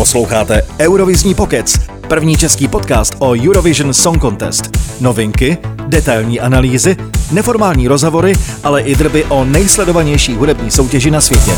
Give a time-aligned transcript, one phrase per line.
[0.00, 4.70] Posloucháte Eurovizní pokec, první český podcast o Eurovision Song Contest.
[5.00, 6.96] Novinky, detailní analýzy,
[7.32, 8.32] neformální rozhovory,
[8.64, 11.52] ale i drby o nejsledovanější hudební soutěži na světě.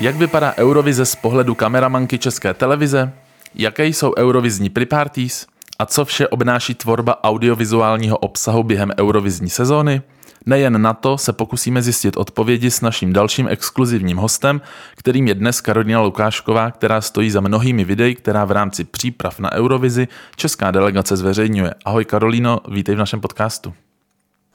[0.00, 3.12] Jak vypadá Eurovize z pohledu kameramanky České televize?
[3.54, 5.46] Jaké jsou eurovizní preparties?
[5.78, 10.02] A co vše obnáší tvorba audiovizuálního obsahu během eurovizní sezóny?
[10.46, 14.60] Nejen na to se pokusíme zjistit odpovědi s naším dalším exkluzivním hostem,
[14.96, 19.52] kterým je dnes Karolina Lukášková, která stojí za mnohými videi, která v rámci příprav na
[19.52, 21.74] Eurovizi česká delegace zveřejňuje.
[21.84, 23.74] Ahoj Karolíno, vítej v našem podcastu.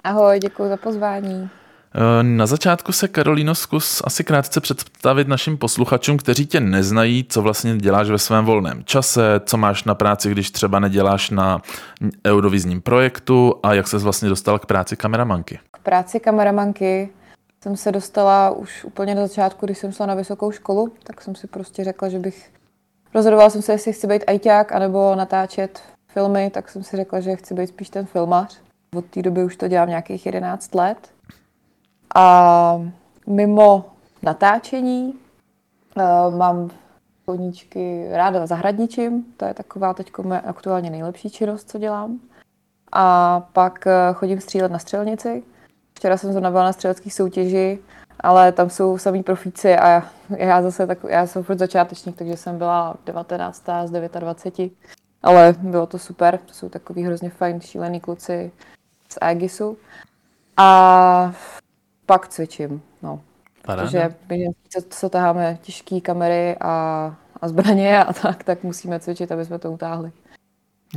[0.04, 1.50] Ahoj, děkuji za pozvání.
[1.96, 7.42] Eh, na začátku se Karolíno zkus asi krátce představit našim posluchačům, kteří tě neznají, co
[7.42, 11.62] vlastně děláš ve svém volném čase, co máš na práci, když třeba neděláš na
[12.26, 15.60] eurovizním projektu a jak se vlastně dostal k práci kameramanky.
[15.88, 17.10] Práci kameramanky
[17.64, 21.36] jsem se dostala už úplně na začátku, když jsem šla na vysokou školu, tak jsem
[21.36, 22.52] si prostě řekla, že bych
[23.14, 27.36] rozhodovala jsem se, jestli chci být ajťák anebo natáčet filmy, tak jsem si řekla, že
[27.36, 28.60] chci být spíš ten filmař.
[28.96, 31.12] Od té doby už to dělám nějakých 11 let.
[32.16, 32.82] A
[33.28, 33.86] mimo
[34.24, 35.14] natáčení
[35.98, 36.70] uh, mám
[37.26, 40.12] koníčky ráda zahradničím, to je taková teď
[40.46, 42.20] aktuálně nejlepší činnost, co dělám.
[42.92, 45.44] A pak uh, chodím střílet na střelnici.
[45.98, 47.80] Včera jsem zrovna byla na střeleckých soutěži,
[48.20, 50.04] ale tam jsou samý profíci a já,
[50.38, 53.64] já zase tak, já jsem furt začátečník, takže jsem byla 19.
[53.86, 54.72] z 29.
[55.24, 58.52] Ale bylo to super, to jsou takový hrozně fajn, šílený kluci
[59.10, 59.78] z Aegisu.
[60.58, 61.34] A
[62.06, 63.22] pak cvičím, no.
[63.66, 63.88] Paráda.
[63.88, 69.32] Protože my, co, co taháme těžké kamery a, a zbraně a tak, tak musíme cvičit,
[69.32, 70.12] aby jsme to utáhli.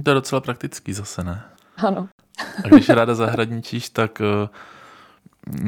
[0.04, 1.42] To je docela praktický zase, ne?
[1.76, 2.08] Ano.
[2.64, 4.48] A když ráda zahradničíš, tak uh,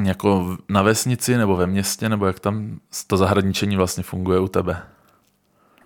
[0.03, 4.77] jako na vesnici nebo ve městě, nebo jak tam to zahradničení vlastně funguje u tebe?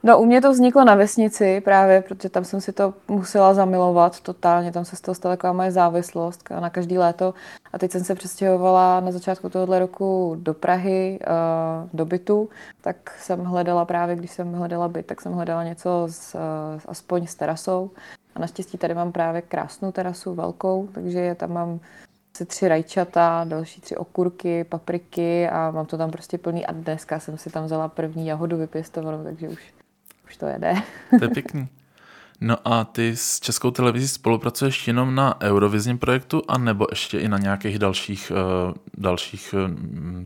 [0.04, 4.20] No u mě to vzniklo na vesnici právě, protože tam jsem si to musela zamilovat
[4.20, 7.34] totálně, tam se z toho stala taková moje závislost na každý léto.
[7.74, 11.28] A teď jsem se přestěhovala na začátku tohohle roku do Prahy, eh,
[11.94, 12.50] do bytu,
[12.82, 17.28] tak jsem hledala právě, když jsem hledala byt, tak jsem hledala něco s, eh, aspoň
[17.28, 17.92] s terasou.
[18.36, 21.80] A naštěstí tady mám právě krásnou terasu, velkou, takže tam mám
[22.38, 26.66] asi tři rajčata, další tři okurky, papriky a mám to tam prostě plný.
[26.66, 29.60] A dneska jsem si tam vzala první jahodu vypěstovanou, takže už
[30.26, 30.76] už to jede.
[31.20, 31.68] To je pěkný.
[32.42, 37.38] No a ty s Českou televizí spolupracuješ jenom na Eurovizním projektu, anebo ještě i na
[37.38, 39.76] nějakých dalších, uh, dalších uh,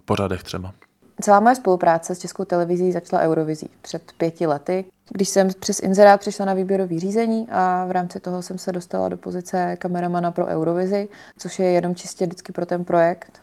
[0.05, 0.73] pořadech třeba?
[1.21, 6.19] Celá moje spolupráce s Českou televizí začala Eurovizí před pěti lety, když jsem přes Inzerát
[6.19, 10.45] přišla na výběrový řízení a v rámci toho jsem se dostala do pozice kameramana pro
[10.45, 13.39] Eurovizi, což je jenom čistě vždycky pro ten projekt.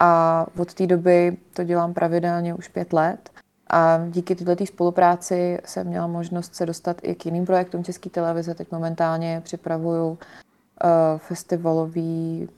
[0.00, 3.30] A od té doby to dělám pravidelně už pět let.
[3.70, 8.54] A díky této spolupráci jsem měla možnost se dostat i k jiným projektům České televize.
[8.54, 10.18] Teď momentálně připravuju uh,
[11.18, 12.48] festivalový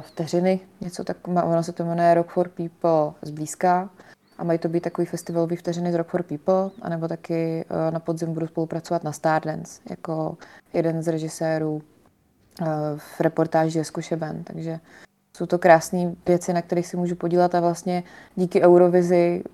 [0.00, 3.90] vteřiny, něco tak, ono se to jmenuje Rock for People zblízka.
[4.38, 8.00] A mají to být takový festivalový vteřiny z Rock for People, anebo taky uh, na
[8.00, 10.36] podzim budu spolupracovat na Stardance jako
[10.72, 12.66] jeden z režisérů uh,
[12.96, 14.44] v reportáži Zkušeben.
[14.44, 14.80] Takže
[15.36, 18.02] jsou to krásné věci, na kterých si můžu podílet a vlastně
[18.34, 19.44] díky Eurovizi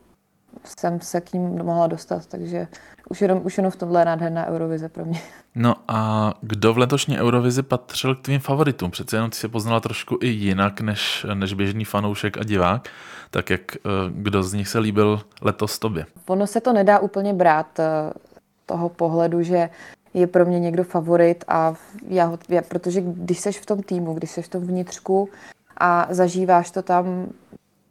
[0.65, 2.69] jsem se k ním mohla dostat, takže
[3.11, 5.21] už jenom, už jenom v tomhle je nádherná Eurovize pro mě.
[5.55, 8.91] No a kdo v letošní Eurovizi patřil k tvým favoritům?
[8.91, 12.89] Přece jenom ty se poznala trošku i jinak než, než běžný fanoušek a divák.
[13.31, 16.07] Tak jak, eh, kdo z nich se líbil letos tobě?
[16.27, 18.13] Ono se to nedá úplně brát eh,
[18.67, 19.71] toho pohledu, že
[20.15, 21.75] je pro mě někdo favorit a
[22.09, 25.29] já ho, já, protože když seš v tom týmu, když seš v tom vnitřku
[25.77, 27.27] a zažíváš to tam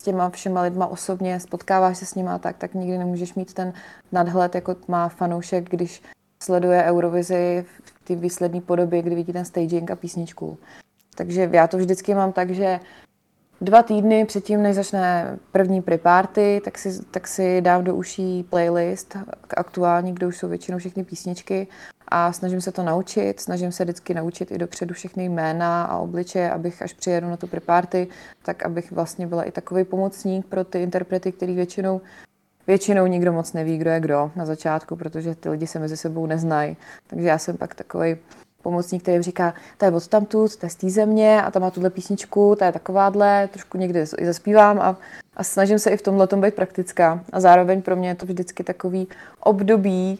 [0.04, 3.74] těma všema lidma osobně, spotkáváš se s nima tak, tak nikdy nemůžeš mít ten
[4.12, 6.04] nadhled, jako má fanoušek, když
[6.44, 10.58] sleduje Eurovizi v té výsledné podobě, kdy vidí ten staging a písničku.
[11.16, 12.80] Takže já to vždycky mám tak, že
[13.62, 19.18] dva týdny předtím, než začne první pre-party, tak si, tak si dám do uší playlist
[19.58, 21.68] aktuální, kde už jsou většinou všechny písničky
[22.10, 26.52] a snažím se to naučit, snažím se vždycky naučit i dopředu všechny jména a obličeje,
[26.52, 28.08] abych až přijedu na tu pre-party,
[28.44, 32.02] tak abych vlastně byla i takový pomocník pro ty interprety, který většinou
[32.68, 36.26] Většinou nikdo moc neví, kdo je kdo na začátku, protože ty lidi se mezi sebou
[36.26, 36.78] neznají.
[37.08, 38.18] Takže já jsem pak takový
[38.62, 41.72] pomocník, který říká, to je od tamtud, to je z té země a tam má
[41.72, 44.98] tuhle písničku, to je takováhle, trošku někdy i zaspívám a,
[45.36, 47.24] a snažím se i v tomhle tom být praktická.
[47.32, 49.08] A zároveň pro mě je to vždycky takový
[49.40, 50.20] období,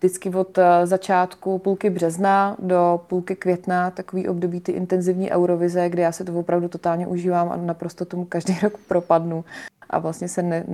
[0.00, 6.02] vždycky od eh, začátku půlky března do půlky května, takový období ty intenzivní eurovize, kde
[6.02, 9.44] já se to opravdu totálně užívám a naprosto tomu každý rok propadnu.
[9.90, 10.64] A vlastně se ne,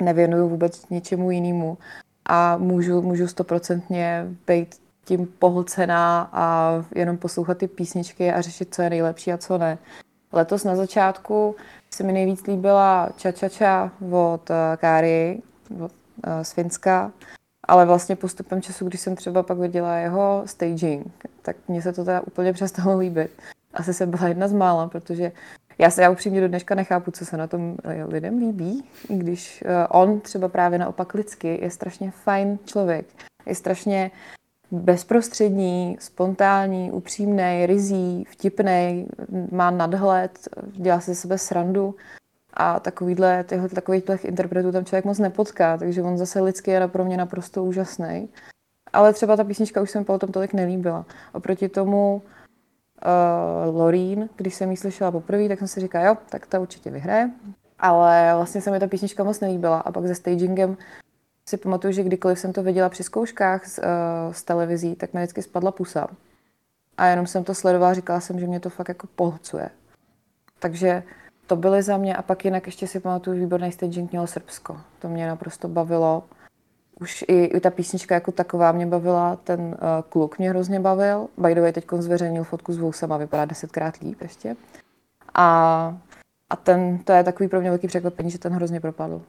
[0.00, 1.78] nevěnuju vůbec ničemu jinému
[2.26, 4.74] a můžu, můžu stoprocentně být
[5.04, 9.78] tím pohlcená a jenom poslouchat ty písničky a řešit, co je nejlepší a co ne.
[10.32, 11.56] Letos na začátku
[11.90, 15.92] se mi nejvíc líbila Ča Ča Ča od eh, Káry od,
[16.26, 17.12] uh, z Finska,
[17.64, 21.06] ale vlastně postupem času, když jsem třeba pak viděla jeho staging,
[21.42, 23.30] tak mně se to teda úplně přestalo líbit.
[23.74, 25.32] Asi jsem byla jedna z mála, protože
[25.78, 29.16] já se já upřímně do dneška nechápu, co se na tom eh, lidem líbí, i
[29.16, 33.06] když on třeba právě naopak lidsky je strašně fajn člověk.
[33.46, 34.10] Je strašně
[34.70, 39.06] bezprostřední, spontánní, upřímný, rizí, vtipný,
[39.50, 41.94] má nadhled, dělá si sebe srandu
[42.54, 47.04] a takovýhle, tyhle, takovýchhle interpretů tam člověk moc nepotká, takže on zase lidský je pro
[47.04, 48.28] mě naprosto úžasný.
[48.92, 51.06] Ale třeba ta písnička už se mi potom tolik nelíbila.
[51.32, 56.46] Oproti tomu uh, Lorín, když jsem ji slyšela poprvé, tak jsem si říkala, jo, tak
[56.46, 57.30] ta určitě vyhraje.
[57.78, 60.76] Ale vlastně se mi ta písnička moc nelíbila a pak se stagingem
[61.48, 63.84] si pamatuju, že kdykoliv jsem to viděla při zkouškách z, uh,
[64.32, 66.08] z televizí, tak mi vždycky spadla pusa.
[66.98, 69.70] A jenom jsem to sledovala říkala jsem, že mě to fakt jako pohlcuje.
[70.58, 71.02] Takže
[71.46, 74.80] to byly za mě a pak jinak ještě si pamatuju, výborný staging mělo Srbsko.
[74.98, 76.22] To mě naprosto bavilo.
[77.00, 79.74] Už i, i ta písnička jako taková mě bavila, ten uh,
[80.08, 81.28] kluk mě hrozně bavil.
[81.38, 84.56] By the way, teď zveřejnil fotku s Vousem a vypadá desetkrát líp ještě.
[85.34, 85.98] A,
[86.50, 89.22] a ten, to je takový pro mě velký překvapení, že ten hrozně propadl.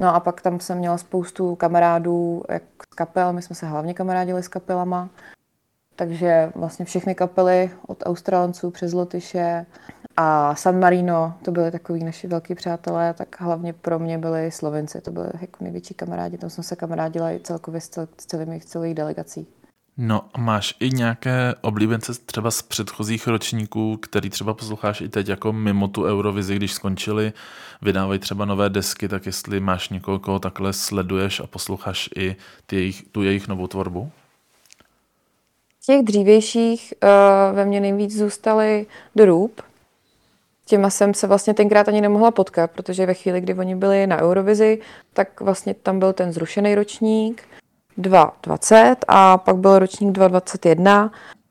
[0.00, 2.62] No a pak tam jsem měla spoustu kamarádů jak
[2.92, 5.08] z kapel, my jsme se hlavně kamarádili s kapelama,
[5.96, 9.66] takže vlastně všechny kapely od Australanců přes Lotyše
[10.16, 15.00] a San Marino, to byly takový naši velký přátelé, tak hlavně pro mě byli Slovenci,
[15.00, 18.60] to byly jako největší kamarádi, tam jsem se kamarádila i celkově s, cel, s celými
[18.60, 19.46] celých delegací.
[19.96, 25.28] No a máš i nějaké oblíbence třeba z předchozích ročníků, který třeba posloucháš i teď
[25.28, 27.32] jako mimo tu Eurovizi, když skončili,
[27.82, 32.36] vydávají třeba nové desky, tak jestli máš někoho, koho takhle sleduješ a posloucháš i
[32.66, 34.10] ty jejich, tu jejich novou tvorbu?
[35.80, 39.60] Z těch dřívějších uh, ve mně nejvíc zůstaly The Roop.
[40.66, 44.22] Těma jsem se vlastně tenkrát ani nemohla potkat, protože ve chvíli, kdy oni byli na
[44.22, 44.78] Eurovizi,
[45.12, 47.42] tak vlastně tam byl ten zrušený ročník
[47.98, 51.10] 2.20 a pak byl ročník 2.21,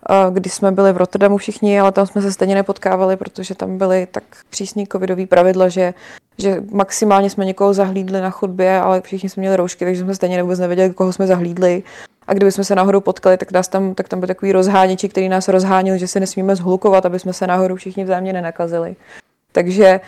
[0.09, 3.77] eh, kdy jsme byli v Rotterdamu všichni, ale tam jsme se stejně nepotkávali, protože tam
[3.77, 5.93] byly tak přísný covidový pravidla, že,
[6.37, 10.43] že maximálně jsme někoho zahlídli na chodbě, ale všichni jsme měli roušky, takže jsme stejně
[10.43, 11.83] vůbec nevěděli, koho jsme zahlídli.
[12.27, 15.29] A kdyby jsme se náhodou potkali, tak, nás tam, tak tam byl takový rozháněči, který
[15.29, 18.95] nás rozhánil, že se nesmíme zhlukovat, aby jsme se náhodou všichni vzájemně nenakazili.
[19.51, 19.99] Takže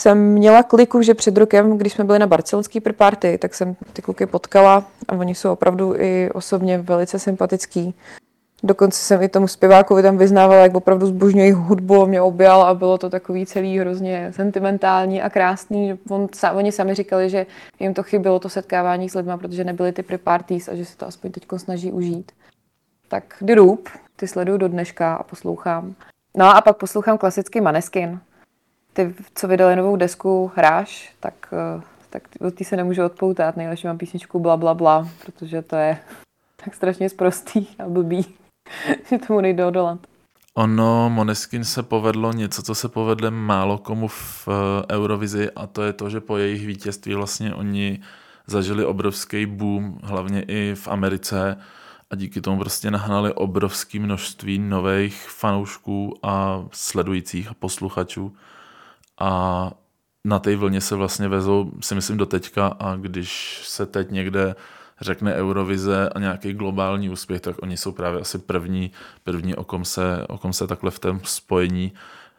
[0.00, 4.02] jsem měla kliku, že před rokem, když jsme byli na barcelonský party, tak jsem ty
[4.02, 7.94] kluky potkala a oni jsou opravdu i osobně velice sympatický.
[8.66, 12.98] Dokonce jsem i tomu zpěvákovi tam vyznávala, jak opravdu zbožňují hudbu, mě objal a bylo
[12.98, 15.98] to takový celý hrozně sentimentální a krásný.
[16.08, 17.46] On, oni sami říkali, že
[17.80, 21.06] jim to chybělo to setkávání s lidmi, protože nebyly ty pre-parties a že se to
[21.06, 22.32] aspoň teď snaží užít.
[23.08, 25.94] Tak The Roop, ty sleduju do dneška a poslouchám.
[26.36, 28.20] No a pak poslouchám klasický Maneskin
[28.94, 32.22] ty, co vydali novou desku, hráš, tak, eh, tak
[32.54, 33.56] té se nemůžu odpoutat.
[33.56, 35.98] Nejlepší mám písničku bla, bla, bla, protože to je
[36.64, 38.34] tak strašně sprostý a blbý,
[39.10, 39.98] že tomu nejde odolat.
[40.54, 45.82] Ono, Moneskin se povedlo něco, co se povedlo málo komu v eh, Eurovizi a to
[45.82, 48.00] je to, že po jejich vítězství vlastně oni
[48.46, 51.58] zažili obrovský boom, hlavně i v Americe
[52.10, 58.36] a díky tomu prostě nahnali obrovské množství nových fanoušků a sledujících a posluchačů
[59.20, 59.70] a
[60.24, 64.54] na té vlně se vlastně vezou, si myslím, do teďka a když se teď někde
[65.00, 68.92] řekne Eurovize a nějaký globální úspěch, tak oni jsou právě asi první,
[69.24, 71.92] první o, kom se, o kom se takhle v tom spojení,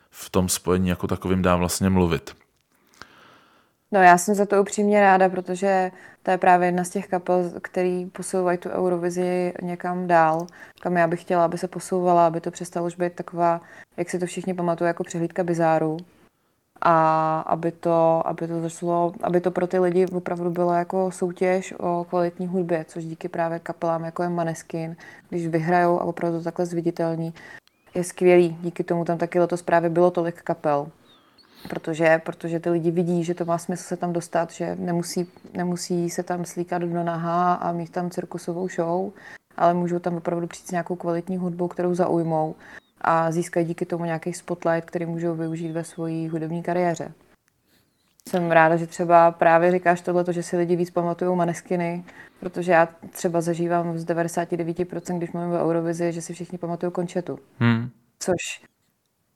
[0.10, 2.36] v tom spojení jako takovým dá vlastně mluvit.
[3.92, 5.92] No já jsem za to upřímně ráda, protože
[6.24, 10.48] to je právě jedna z těch kapel, který posouvají tu Eurovizi někam dál,
[10.80, 13.62] kam já bych chtěla, aby se posouvala, aby to přestalo už být taková,
[13.98, 15.98] jak si to všichni pamatují, jako přehlídka bizáru,
[16.88, 21.74] a aby to, aby to začalo, aby to pro ty lidi opravdu bylo jako soutěž
[21.80, 24.96] o kvalitní hudbě, což díky právě kapelám jako je Maneskin,
[25.30, 27.34] když vyhrajou a opravdu takhle zviditelní,
[27.96, 28.58] je skvělý.
[28.62, 30.88] Díky tomu tam taky letos právě bylo tolik kapel,
[31.70, 36.10] protože, protože ty lidi vidí, že to má smysl se tam dostat, že nemusí, nemusí
[36.10, 39.12] se tam slíkat do naha a mít tam cirkusovou show,
[39.58, 42.56] ale můžou tam opravdu přijít s nějakou kvalitní hudbou, kterou zaujmou
[43.08, 47.12] a získají díky tomu nějaký spotlight, který můžou využít ve své hudební kariéře.
[48.30, 52.04] Jsem ráda, že třeba právě říkáš tohle, že si lidi víc pamatují maneskiny,
[52.40, 57.40] protože já třeba zažívám z 99%, když mluvím o Eurovizi, že si všichni pamatují končetu.
[57.60, 57.90] Hmm.
[58.20, 58.62] Což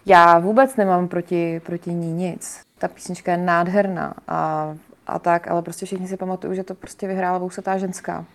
[0.06, 2.62] já vůbec nemám proti, proti ní nic.
[2.78, 4.76] Ta písnička je nádherná a,
[5.08, 8.26] a tak, ale prostě všichni si pamatují, že to prostě vyhrála vousatá ženská.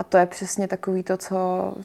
[0.00, 1.36] A to je přesně takový to, co,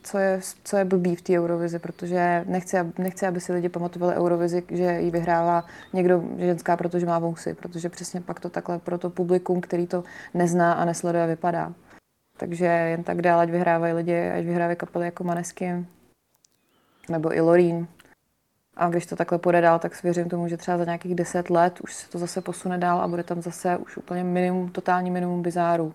[0.04, 4.16] co, je, co je blbý v té Eurovizi, protože nechci, nechci, aby si lidi pamatovali
[4.16, 8.98] Eurovizi, že ji vyhrává někdo ženská, protože má vousy, protože přesně pak to takhle pro
[8.98, 10.04] to publikum, který to
[10.34, 11.74] nezná a nesleduje, vypadá.
[12.38, 15.86] Takže jen tak dál, ať vyhrávají lidi, ať vyhrávají kapely jako Manesky,
[17.10, 17.88] nebo i Lorín.
[18.78, 21.80] A když to takhle půjde dál, tak svěřím tomu, že třeba za nějakých deset let
[21.82, 25.42] už se to zase posune dál a bude tam zase už úplně minimum, totální minimum
[25.42, 25.94] bizáru.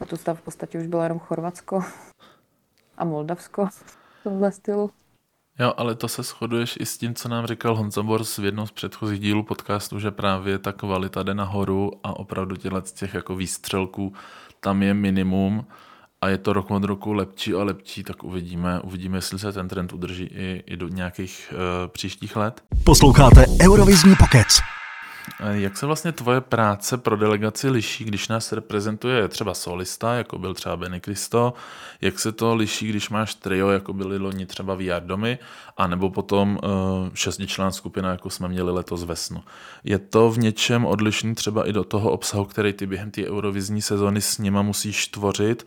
[0.00, 1.84] A to stav v podstatě už bylo jenom Chorvatsko
[2.98, 4.90] a Moldavsko v tomhle stylu.
[5.58, 8.66] Jo, ale to se shoduješ i s tím, co nám říkal Honza Bors v jednom
[8.66, 13.14] z předchozích dílů podcastu, že právě ta kvalita jde nahoru a opravdu těchto z těch
[13.14, 14.12] jako výstřelků
[14.60, 15.66] tam je minimum
[16.20, 19.68] a je to rok od roku lepší a lepší, tak uvidíme, uvidíme, jestli se ten
[19.68, 22.62] trend udrží i, i do nějakých uh, příštích let.
[22.84, 24.60] Posloucháte Eurovizní pokec.
[25.50, 30.54] Jak se vlastně tvoje práce pro delegaci liší, když nás reprezentuje třeba solista, jako byl
[30.54, 31.54] třeba Benny Cristo,
[32.00, 35.38] jak se to liší, když máš trio, jako byly loni třeba VR domy,
[35.76, 36.70] a nebo potom uh,
[37.14, 39.42] šestičlán skupina, jako jsme měli letos ve snu.
[39.84, 43.82] Je to v něčem odlišný třeba i do toho obsahu, který ty během té eurovizní
[43.82, 45.66] sezóny s nima musíš tvořit,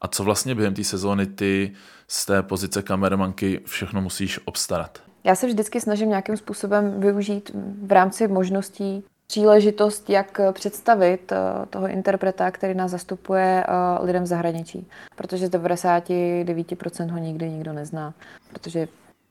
[0.00, 1.72] a co vlastně během té sezóny ty
[2.08, 5.02] z té pozice kameramanky všechno musíš obstarat?
[5.26, 7.50] Já se vždycky snažím nějakým způsobem využít
[7.82, 14.26] v rámci možností příležitost, jak představit eh, toho interpreta, který nás zastupuje eh, lidem v
[14.26, 14.88] zahraničí.
[15.16, 18.14] Protože z 99% ho nikdy nikdo nezná.
[18.52, 18.88] Protože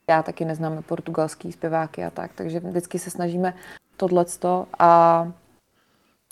[0.10, 3.54] já taky neznám portugalský zpěváky a tak, takže vždycky se snažíme
[3.98, 5.32] tohleto a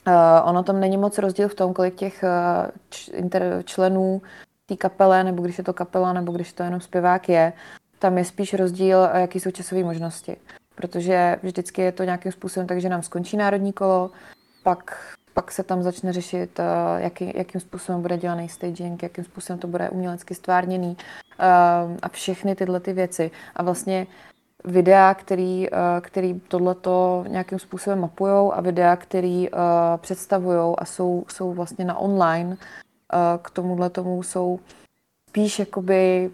[0.08, 4.22] Uh, ono tam není moc rozdíl v tom, kolik těch uh, členů
[4.66, 7.54] té kapele, nebo když je to kapela, nebo když to jenom zpěvák je,
[8.04, 10.38] tam je spíš rozdíl, jaký jsou časové možnosti.
[10.76, 14.12] Protože vždycky je to nějakým způsobem tak, že nám skončí národní kolo,
[14.64, 14.98] pak,
[15.34, 16.66] pak se tam začne řešit, uh,
[17.02, 22.56] jaký, jakým způsobem bude dělaný staging, jakým způsobem to bude umělecky stvárněný uh, a všechny
[22.56, 23.32] tyhle ty věci.
[23.56, 24.08] A vlastně
[24.66, 25.68] videa, který,
[26.02, 29.50] který tohleto nějakým způsobem mapují a videa, který
[29.98, 32.58] představují a jsou, jsou vlastně na online,
[33.42, 34.60] k tomuhle tomu jsou
[35.30, 36.32] spíš jakoby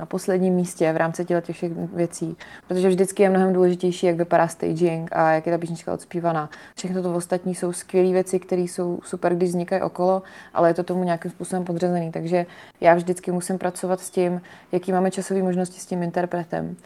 [0.00, 2.36] na posledním místě v rámci těch všech věcí,
[2.68, 6.50] protože vždycky je mnohem důležitější, jak vypadá staging a jak je ta písnička odspívaná.
[6.76, 10.22] Všechno to ostatní jsou skvělé věci, které jsou super, když vznikají okolo,
[10.54, 12.12] ale je to tomu nějakým způsobem podřazený.
[12.12, 12.46] Takže
[12.80, 14.40] já vždycky musím pracovat s tím,
[14.72, 16.76] jaký máme časové možnosti s tím interpretem.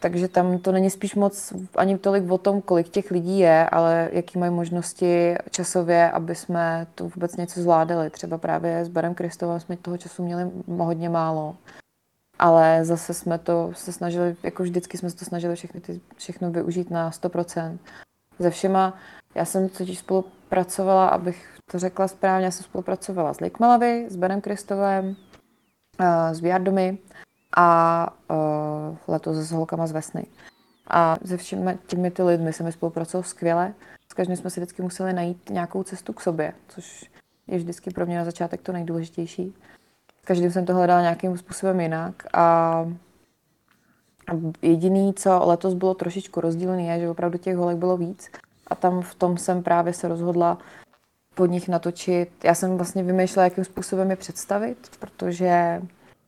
[0.00, 4.08] Takže tam to není spíš moc ani tolik o tom, kolik těch lidí je, ale
[4.12, 8.10] jaký mají možnosti časově, aby jsme to vůbec něco zvládali.
[8.10, 11.56] Třeba právě s Barem Kristovem jsme toho času měli hodně málo
[12.38, 16.50] ale zase jsme to se snažili, jako vždycky jsme se to snažili všechny ty, všechno
[16.50, 17.78] využít na 100%.
[18.38, 18.94] Ze všema,
[19.34, 24.16] já jsem totiž spolupracovala, abych to řekla správně, já jsem spolupracovala s Lake Malavy, s
[24.16, 25.16] Benem Kristovem,
[26.32, 26.98] s Viardomy
[27.56, 30.26] a uh, letos s holkama z Vesny.
[30.86, 33.74] A se všemi těmi ty lidmi jsem spolupracoval skvěle.
[34.10, 37.10] S každým jsme si vždycky museli najít nějakou cestu k sobě, což
[37.46, 39.54] je vždycky pro mě na začátek to nejdůležitější
[40.24, 42.86] každým jsem to hledala nějakým způsobem jinak a
[44.62, 48.30] jediný, co letos bylo trošičku rozdílný, je, že opravdu těch holek bylo víc
[48.66, 50.58] a tam v tom jsem právě se rozhodla
[51.34, 52.30] pod nich natočit.
[52.44, 55.82] Já jsem vlastně vymýšlela, jakým způsobem je představit, protože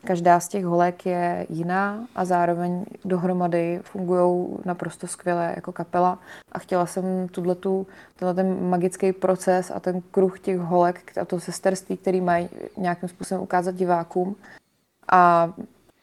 [0.07, 6.19] Každá z těch holek je jiná a zároveň dohromady fungují naprosto skvěle jako kapela
[6.53, 7.87] a chtěla jsem tuto,
[8.35, 13.43] ten magický proces a ten kruh těch holek a to sesterství, který mají nějakým způsobem
[13.43, 14.37] ukázat divákům.
[15.13, 15.53] A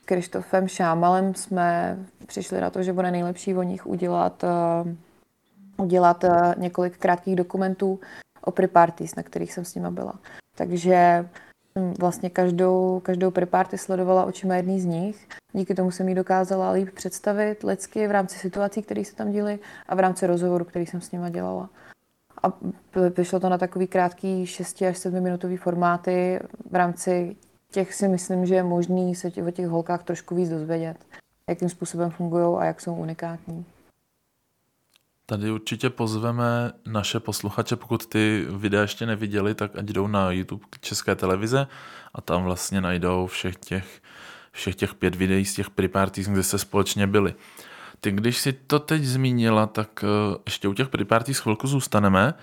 [0.06, 6.32] Krištofem Šámalem jsme přišli na to, že bude nejlepší o nich udělat, uh, udělat uh,
[6.58, 8.00] několik krátkých dokumentů
[8.42, 10.14] o pre-parties, na kterých jsem s nima byla.
[10.56, 11.30] Takže
[12.00, 15.27] vlastně každou, každou preparty sledovala očima jedný z nich.
[15.53, 19.60] Díky tomu jsem ji dokázala líp představit lidsky v rámci situací, které se tam děly
[19.88, 21.70] a v rámci rozhovoru, který jsem s nima dělala.
[22.44, 22.53] A
[23.18, 26.39] vyšlo to na takový krátký 6 až 7 minutový formáty.
[26.72, 27.36] V rámci
[27.72, 30.98] těch si myslím, že je možný se o těch holkách trošku víc dozvědět,
[31.50, 33.65] jakým způsobem fungují a jak jsou unikátní.
[35.25, 40.65] Tady určitě pozveme naše posluchače, pokud ty videa ještě neviděli, tak ať jdou na YouTube
[40.82, 41.68] České televize
[42.13, 44.01] a tam vlastně najdou všech těch,
[44.51, 47.34] všech těch pět videí z těch pre-parties, kde se společně byli.
[48.01, 52.34] Ty, když si to teď zmínila, tak eh, ještě u těch pre-parties chvilku zůstaneme.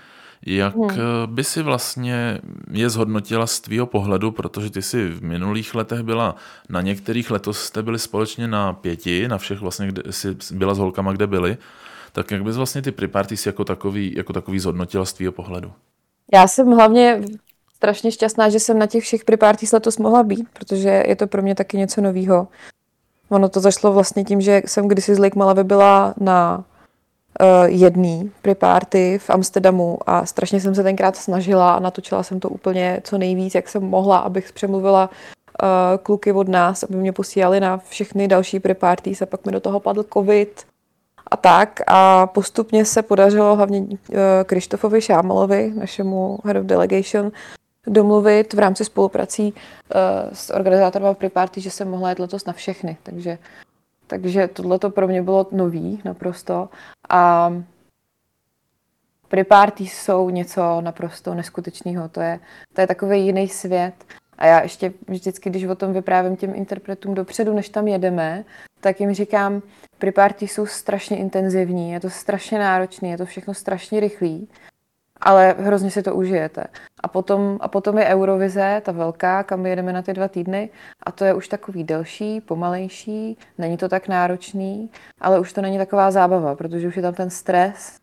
[0.46, 0.90] Jak hmm.
[0.90, 0.96] Eh,
[1.26, 6.36] by si vlastně je zhodnotila z tvýho pohledu, protože ty si v minulých letech byla
[6.68, 10.78] na některých, letos jste byli společně na pěti, na všech vlastně, kde jsi byla s
[10.78, 11.56] holkama, kde byli
[12.12, 13.08] tak jak bys vlastně ty pre
[13.46, 15.72] jako takový, jako takový zhodnotila z tvýho pohledu?
[16.32, 17.22] Já jsem hlavně
[17.74, 21.42] strašně šťastná, že jsem na těch všech preparties letos mohla být, protože je to pro
[21.42, 22.48] mě taky něco novýho.
[23.28, 26.64] Ono to zašlo vlastně tím, že jsem kdysi z Lake Malavy byla na
[27.40, 32.48] uh, jedný preparty v Amsterdamu a strašně jsem se tenkrát snažila a natočila jsem to
[32.48, 35.68] úplně co nejvíc, jak jsem mohla, abych přemluvila uh,
[36.02, 39.80] kluky od nás, aby mě posílali na všechny další preparties a pak mi do toho
[39.80, 40.66] padl covid
[41.30, 41.80] a tak.
[41.86, 43.96] A postupně se podařilo hlavně uh,
[44.46, 47.32] Krištofovi Šámalovi, našemu head of delegation,
[47.86, 52.52] domluvit v rámci spoluprací uh, s organizátorem Free Party, že jsem mohla jít letos na
[52.52, 52.96] všechny.
[53.02, 53.38] Takže,
[54.06, 56.68] takže tohle to pro mě bylo nový naprosto.
[57.08, 57.52] A
[59.28, 62.08] Free Party jsou něco naprosto neskutečného.
[62.08, 62.40] To je,
[62.72, 63.94] to je takový jiný svět.
[64.38, 68.44] A já ještě vždycky, když o tom vyprávím těm interpretům dopředu, než tam jedeme,
[68.80, 69.62] tak jim říkám,
[69.98, 74.48] Free Party jsou strašně intenzivní, je to strašně náročné, je to všechno strašně rychlý
[75.20, 76.64] ale hrozně si to užijete.
[77.02, 80.70] A potom, a potom je Eurovize, ta velká, kam jedeme na ty dva týdny
[81.06, 85.78] a to je už takový delší, pomalejší, není to tak náročný, ale už to není
[85.78, 87.96] taková zábava, protože už je tam ten stres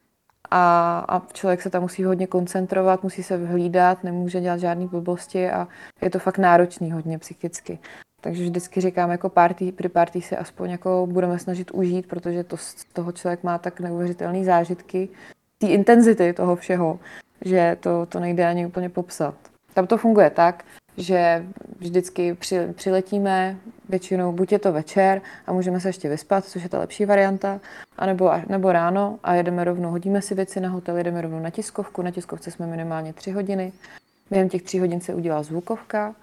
[0.51, 5.49] a, a člověk se tam musí hodně koncentrovat, musí se vhlídat, nemůže dělat žádné blbosti
[5.49, 5.67] a
[6.01, 7.79] je to fakt náročný hodně psychicky.
[8.21, 12.57] Takže vždycky říkám, jako party, při party se aspoň jako budeme snažit užít, protože to
[12.57, 15.09] z toho člověk má tak neuvěřitelné zážitky,
[15.57, 16.99] té intenzity toho všeho,
[17.45, 19.35] že to, to nejde ani úplně popsat.
[19.73, 20.63] Tam to funguje tak,
[20.97, 21.45] že
[21.79, 23.57] vždycky při, přiletíme,
[23.89, 27.59] většinou buď je to večer a můžeme se ještě vyspat, což je ta lepší varianta,
[27.97, 32.01] anebo, nebo ráno a jedeme rovnou, hodíme si věci na hotel, jedeme rovnou na tiskovku,
[32.01, 33.73] na tiskovce jsme minimálně tři hodiny,
[34.29, 36.15] během těch tří hodin se udělá zvukovka,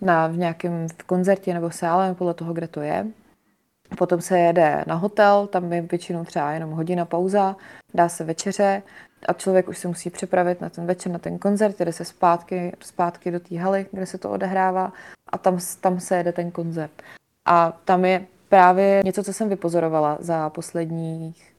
[0.00, 3.06] na, v nějakém koncertě nebo sále, podle toho, kde to je.
[3.98, 7.56] Potom se jede na hotel, tam je většinou třeba jenom hodina pauza,
[7.94, 8.82] dá se večeře
[9.28, 12.72] a člověk už se musí připravit na ten večer, na ten koncert, jde se zpátky,
[12.80, 14.92] zpátky do té haly, kde se to odehrává
[15.26, 17.02] a tam, tam se jede ten koncert.
[17.44, 21.54] A tam je právě něco, co jsem vypozorovala za posledních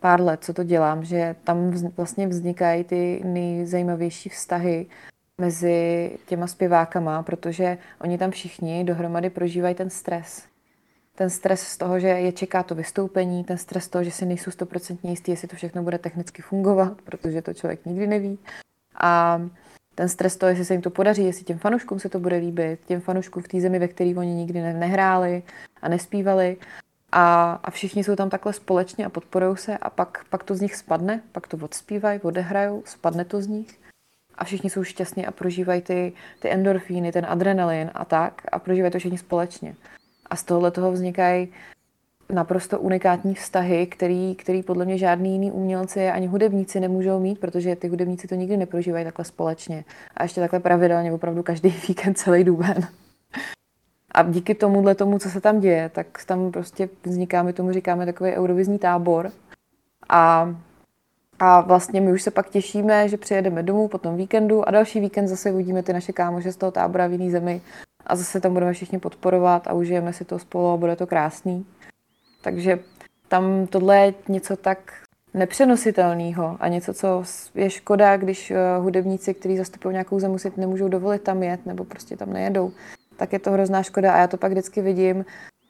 [0.00, 4.86] pár let, co to dělám, že tam vlastně vznikají ty nejzajímavější vztahy
[5.40, 10.50] mezi těma zpěvákama, protože oni tam všichni dohromady prožívají ten stres
[11.20, 14.26] ten stres z toho, že je čeká to vystoupení, ten stres z toho, že si
[14.26, 18.38] nejsou stoprocentně jistý, jestli to všechno bude technicky fungovat, protože to člověk nikdy neví.
[18.94, 19.42] A
[19.94, 22.80] ten stres toho, jestli se jim to podaří, jestli těm fanouškům se to bude líbit,
[22.86, 25.42] těm fanouškům v té zemi, ve které oni nikdy ne- nehráli
[25.82, 26.56] a nespívali.
[27.12, 30.60] A, a všichni jsou tam takhle společně a podporují se a pak, pak to z
[30.60, 33.79] nich spadne, pak to odspívají, odehrajou, spadne to z nich
[34.40, 38.92] a všichni jsou šťastní a prožívají ty, ty endorfíny, ten adrenalin a tak a prožívají
[38.92, 39.74] to všichni společně.
[40.30, 41.48] A z tohohle toho vznikají
[42.32, 47.76] naprosto unikátní vztahy, který, který podle mě žádný jiný umělci ani hudebníci nemůžou mít, protože
[47.76, 49.84] ty hudebníci to nikdy neprožívají takhle společně.
[50.16, 52.88] A ještě takhle pravidelně, opravdu každý víkend, celý duben.
[54.14, 58.06] A díky tomuhle tomu, co se tam děje, tak tam prostě vzniká, my tomu říkáme
[58.06, 59.30] takový eurovizní tábor.
[60.08, 60.54] A,
[61.40, 65.00] a vlastně my už se pak těšíme, že přijedeme domů po tom víkendu a další
[65.00, 67.60] víkend zase uvidíme ty naše kámoše z toho tábora v jiné zemi
[68.06, 71.66] a zase tam budeme všichni podporovat a užijeme si to spolu a bude to krásný.
[72.42, 72.78] Takže
[73.28, 74.78] tam tohle je něco tak
[75.34, 77.24] nepřenositelného a něco, co
[77.54, 81.84] je škoda, když eh, hudebníci, kteří zastupují nějakou zemi, si nemůžou dovolit tam jet nebo
[81.84, 82.72] prostě tam nejedou,
[83.16, 85.24] tak je to hrozná škoda a já to pak vždycky vidím,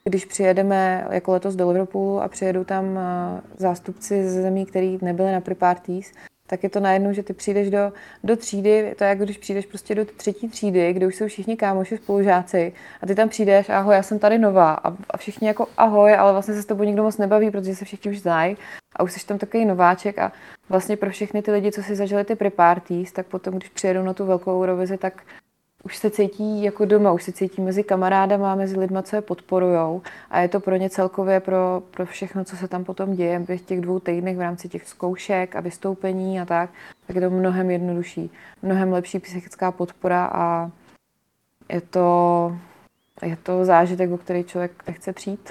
[0.04, 5.32] když přijedeme jako letos do Liverpoolu a přijedou tam eh, zástupci ze zemí, který nebyli
[5.32, 6.12] na pre-parties
[6.50, 7.92] tak je to najednou, že ty přijdeš do,
[8.24, 11.56] do třídy, to je jako když přijdeš prostě do třetí třídy, kde už jsou všichni
[11.56, 14.74] kámoši, spolužáci a ty tam přijdeš, ahoj, já jsem tady nová.
[14.74, 17.84] A, a všichni jako ahoj, ale vlastně se s tebou nikdo moc nebaví, protože se
[17.84, 18.56] všichni už znají.
[18.96, 20.32] A už jsi tam takový nováček a
[20.68, 24.14] vlastně pro všechny ty lidi, co si zažili ty pre-parties, tak potom, když přijedou na
[24.14, 25.22] tu velkou Eurovizi, tak
[25.82, 30.02] už se cítí jako doma, už se cítí mezi kamarádama, mezi lidma, co je podporujou.
[30.30, 33.38] A je to pro ně celkově pro, pro všechno, co se tam potom děje.
[33.38, 36.70] V těch dvou týdnech v rámci těch zkoušek a vystoupení a tak,
[37.06, 38.30] tak je to mnohem jednodušší,
[38.62, 40.70] mnohem lepší psychická podpora a
[41.72, 42.56] je to,
[43.22, 45.50] je to zážitek, o který člověk nechce přijít.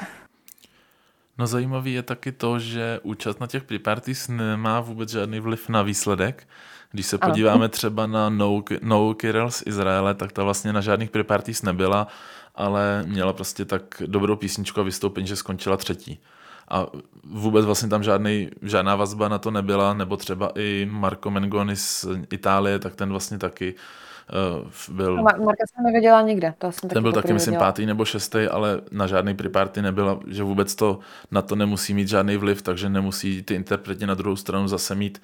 [1.37, 5.81] No zajímavý je taky to, že účast na těch pre-parties nemá vůbec žádný vliv na
[5.81, 6.47] výsledek,
[6.91, 7.31] když se ano.
[7.31, 12.07] podíváme třeba na No, no Kirill z Izraele, tak ta vlastně na žádných preparties nebyla,
[12.55, 16.19] ale měla prostě tak dobrou písničku a vystoupení, že skončila třetí.
[16.69, 16.85] A
[17.23, 22.05] vůbec vlastně tam žádný, žádná vazba na to nebyla, nebo třeba i Marco Mengoni z
[22.31, 23.75] Itálie, tak ten vlastně taky
[24.59, 25.15] uh, byl...
[25.15, 26.53] No, Marka jsem nevěděla nikde.
[26.57, 30.43] To jsem ten byl taky, myslím, pátý nebo šestý, ale na žádný preparty nebyla, že
[30.43, 30.99] vůbec to
[31.31, 35.21] na to nemusí mít žádný vliv, takže nemusí ty interpreti na druhou stranu zase mít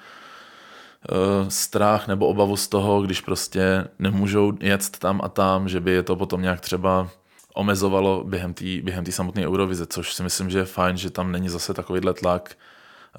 [1.47, 6.03] strach nebo obavu z toho, když prostě nemůžou jet tam a tam, že by je
[6.03, 7.09] to potom nějak třeba
[7.53, 11.49] omezovalo během té během samotné Eurovize, což si myslím, že je fajn, že tam není
[11.49, 12.57] zase takovýhle tlak,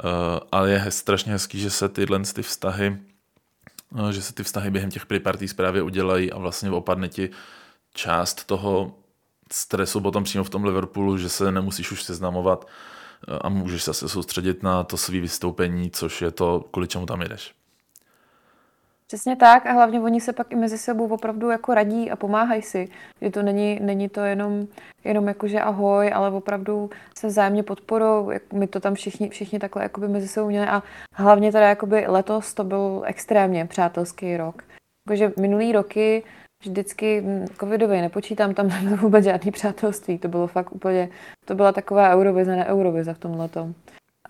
[0.05, 0.11] uh,
[0.53, 2.99] ale je strašně hezký, že se tyhle ty vztahy
[3.91, 5.21] uh, že se ty vztahy během těch pre
[5.57, 7.31] právě udělají a vlastně opadne ti
[7.95, 8.95] část toho
[9.53, 12.69] stresu potom přímo v tom Liverpoolu, že se nemusíš už seznamovat
[13.41, 17.55] a můžeš se soustředit na to svý vystoupení, což je to, kvůli čemu tam jedeš.
[19.07, 22.63] Přesně tak a hlavně oni se pak i mezi sebou opravdu jako radí a pomáhají
[22.63, 22.89] si.
[23.23, 24.67] Že to není, není to jenom,
[25.05, 28.31] jenom jako, že ahoj, ale opravdu se vzájemně podporou.
[28.53, 32.55] My to tam všichni, všichni takhle jakoby mezi sebou měli a hlavně teda jakoby letos
[32.55, 34.63] to byl extrémně přátelský rok.
[35.09, 36.23] Jakože minulý roky
[36.63, 40.19] vždycky hm, covidově nepočítám, tam nebylo vůbec žádný přátelství.
[40.19, 41.09] To bylo fakt úplně,
[41.45, 43.49] to byla taková eurovize, ne eurovize v tomhle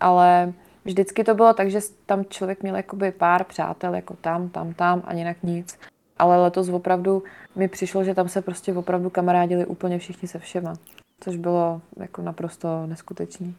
[0.00, 0.52] Ale
[0.86, 5.02] Vždycky to bylo tak, že tam člověk měl jakoby pár přátel, jako tam, tam, tam
[5.04, 5.78] a jinak nic.
[6.18, 7.22] Ale letos opravdu
[7.56, 10.74] mi přišlo, že tam se prostě opravdu kamarádili úplně všichni se všema.
[11.20, 13.56] Což bylo jako naprosto neskutečný.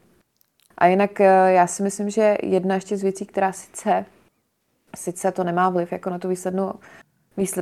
[0.77, 4.05] A jinak eh, já si myslím, že jedna ještě z věcí, která sice,
[4.95, 6.73] sice to nemá vliv jako na tu výslednou,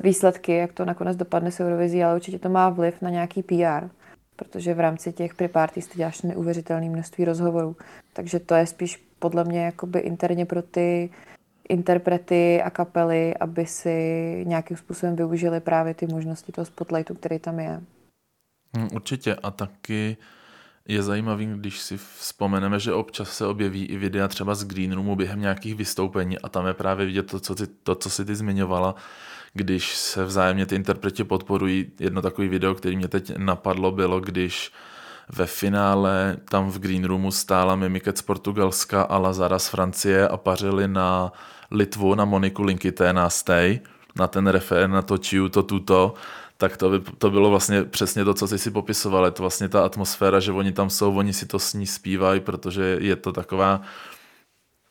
[0.03, 3.89] výsledky, jak to nakonec dopadne s Eurovizí, ale určitě to má vliv na nějaký PR,
[4.35, 7.75] protože v rámci těch pre-parties ty děláš neuvěřitelné množství rozhovorů.
[8.13, 11.09] Takže to je spíš podle mě jakoby interně pro ty
[11.69, 13.97] interprety a kapely, aby si
[14.47, 17.81] nějakým způsobem využili právě ty možnosti toho spotlightu, který tam je.
[18.77, 20.17] Hm, určitě a taky
[20.87, 25.15] je zajímavý, když si vzpomeneme, že občas se objeví i videa třeba z Green Roomu
[25.15, 28.35] během nějakých vystoupení a tam je právě vidět to, co, ty, to, co si ty
[28.35, 28.95] zmiňovala,
[29.53, 31.91] když se vzájemně ty interpreti podporují.
[31.99, 34.71] Jedno takový video, který mě teď napadlo, bylo, když
[35.29, 40.37] ve finále tam v Green Roomu stála Mimikec z Portugalska a Lazara z Francie a
[40.37, 41.31] pařili na
[41.71, 43.79] Litvu, na Moniku Linkité, na Stay,
[44.15, 46.13] na ten refer, na to Chiu, to tuto,
[46.57, 49.25] tak to, by, to bylo vlastně přesně to, co jsi si popisoval.
[49.25, 52.39] Je to vlastně ta atmosféra, že oni tam jsou, oni si to s ní zpívají,
[52.39, 53.81] protože je to taková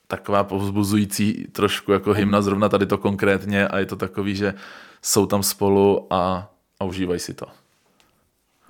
[0.07, 4.55] taková povzbuzující trošku jako hymna, zrovna tady to konkrétně a je to takový, že
[5.03, 7.47] jsou tam spolu a, a užívají si to.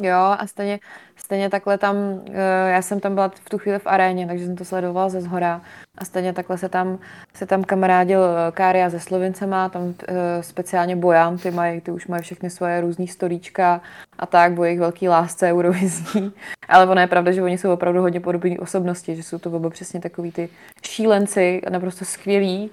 [0.02, 0.80] Jo, a stejně,
[1.24, 1.96] stejně takhle tam,
[2.32, 5.20] eh, já jsem tam byla v tu chvíli v aréně, takže jsem to sledovala ze
[5.20, 5.60] zhora
[5.98, 6.98] a stejně takhle se tam,
[7.34, 12.06] se tam kamarádil eh, Kária se Slovincema, tam eh, speciálně Bojan, ty, mají, ty už
[12.06, 13.80] mají všechny svoje různý storíčka
[14.18, 16.32] a tak, bo jejich velký lásce eurovizní.
[16.68, 19.70] Ale ono je pravda, že oni jsou opravdu hodně podobní osobnosti, že jsou to oba
[19.70, 20.48] přesně takový ty
[20.82, 22.70] šílenci, naprosto skvělí.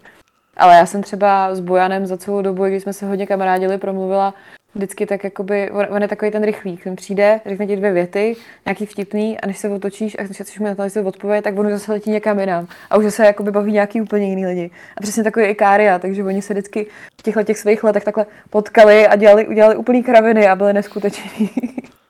[0.58, 4.34] Ale já jsem třeba s Bojanem za celou dobu, když jsme se hodně kamarádili, promluvila
[4.76, 8.36] vždycky tak jakoby, on, on je takový ten rychlý, ten přijde, řekne ti dvě věty,
[8.66, 11.92] nějaký vtipný a než se otočíš a když mu na to odpověď, tak on zase
[11.92, 14.72] letí někam jinam a už se jakoby baví nějaký úplně jiný lidi.
[14.98, 16.86] A přesně takový i Kária, takže oni se vždycky
[17.20, 21.50] v těchto těch svých letech takhle potkali a dělali, udělali úplný kraviny a byli neskuteční.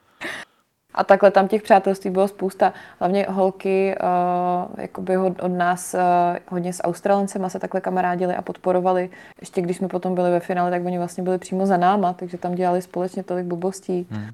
[0.93, 2.73] A takhle tam těch přátelství bylo spousta.
[2.99, 5.99] Hlavně holky uh, jakoby od, od nás uh,
[6.47, 9.09] hodně s Australancema se takhle kamarádili a podporovali.
[9.39, 12.37] Ještě když jsme potom byli ve finále, tak oni vlastně byli přímo za náma, takže
[12.37, 14.07] tam dělali společně tolik blbostí.
[14.11, 14.29] Hmm.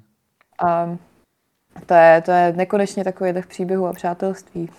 [0.58, 0.96] A
[1.86, 4.70] to je, to je nekonečně takový těch příběhů a přátelství.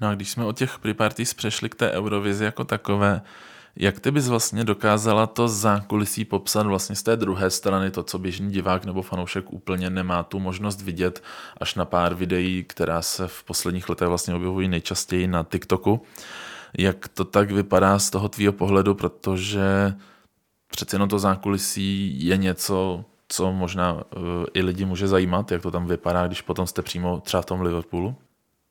[0.00, 3.20] No a když jsme od těch pre-parties přešli k té Eurovizi jako takové,
[3.80, 8.18] jak ty bys vlastně dokázala to zákulisí popsat vlastně z té druhé strany, to, co
[8.18, 11.22] běžný divák nebo fanoušek úplně nemá tu možnost vidět,
[11.60, 16.02] až na pár videí, která se v posledních letech vlastně objevují nejčastěji na TikToku.
[16.78, 19.94] Jak to tak vypadá z toho tvýho pohledu, protože
[20.70, 24.02] přece jenom to zákulisí je něco, co možná uh,
[24.54, 27.60] i lidi může zajímat, jak to tam vypadá, když potom jste přímo třeba v tom
[27.60, 28.16] Liverpoolu?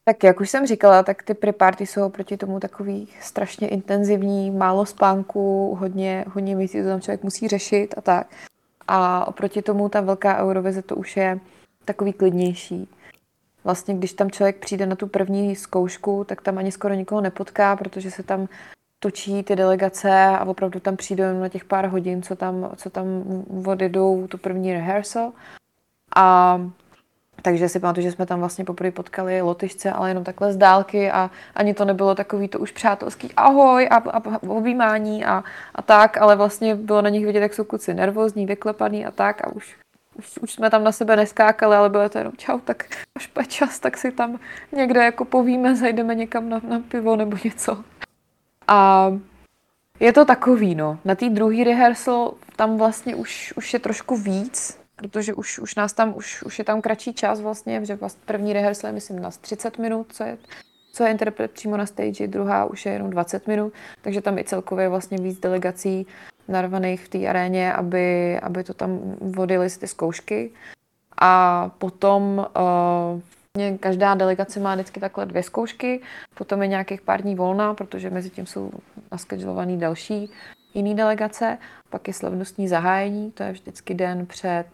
[0.04, 4.86] Tak jak už jsem říkala, tak ty preparty jsou proti tomu takový strašně intenzivní, málo
[4.86, 8.28] spánku, hodně, hodně věcí, co tam člověk musí řešit a tak.
[8.88, 11.40] A oproti tomu ta velká Eurovize to už je
[11.86, 12.90] takový klidnější.
[13.64, 17.76] Vlastně, když tam člověk přijde na tu první zkoušku, tak tam ani skoro nikoho nepotká,
[17.76, 18.48] protože se tam
[19.00, 23.06] točí ty delegace a opravdu tam přijde na těch pár hodin, co tam, co tam
[23.66, 25.32] odjedou tu první rehearsal.
[26.16, 26.58] A
[27.42, 31.12] takže si pamatuju, že jsme tam vlastně poprvé potkali lotyšce, ale jenom takhle z dálky
[31.12, 35.44] a ani to nebylo takový to už přátelský ahoj a, a objímání a,
[35.76, 39.48] a tak, ale vlastně bylo na nich vidět, jak jsou kluci nervózní, vyklepaný a tak
[39.48, 39.78] a už,
[40.16, 43.46] už, už jsme tam na sebe neskákali, ale bylo to jenom čau, tak až bude
[43.46, 44.40] čas, tak si tam
[44.72, 47.84] někde jako povíme, zajdeme někam na, na pivo nebo něco.
[48.68, 49.12] A
[50.00, 51.00] je to takový, no.
[51.06, 55.94] Na té druhé rehearsal tam vlastně už, už je trošku víc, protože už, už nás
[55.94, 59.30] tam, už, už je tam kratší čas vlastně, že vlastně první rehearsal je myslím na
[59.32, 60.38] 30 minut, co je
[60.94, 64.44] co je interpret přímo na stage, druhá už je jenom 20 minut, takže tam i
[64.44, 66.08] celkově vlastně víc delegací
[66.48, 70.52] narvaných v té aréně, aby, aby to tam vodili ty zkoušky.
[71.22, 72.48] A potom
[73.58, 76.02] uh, každá delegace má vždycky takhle dvě zkoušky,
[76.36, 78.72] potom je nějakých pár dní volna, protože mezi tím jsou
[79.12, 80.30] naskedulovaný další
[80.74, 81.58] jiný delegace,
[81.90, 84.68] pak je slavnostní zahájení, to je vždycky den před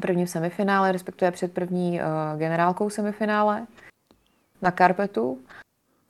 [0.00, 3.66] prvním semifinále, respektive před první uh, generálkou semifinále
[4.62, 5.38] na Karpetu.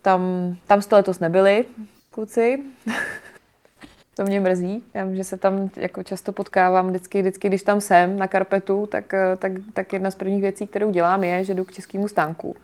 [0.02, 0.22] Tam,
[0.66, 1.64] tam jste letos nebyli,
[2.10, 2.62] kluci.
[4.16, 4.82] to mě mrzí.
[4.94, 8.86] Já vím, že se tam jako často potkávám vždycky, vždycky, když tam jsem na Karpetu,
[8.86, 12.08] tak, eh, tak, tak jedna z prvních věcí, kterou dělám, je, že jdu k českému
[12.08, 12.56] stánku.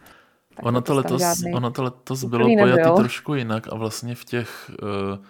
[0.62, 1.22] ono to, letos,
[1.54, 5.24] ono to letos bylo pojatý trošku jinak a vlastně v těch uh,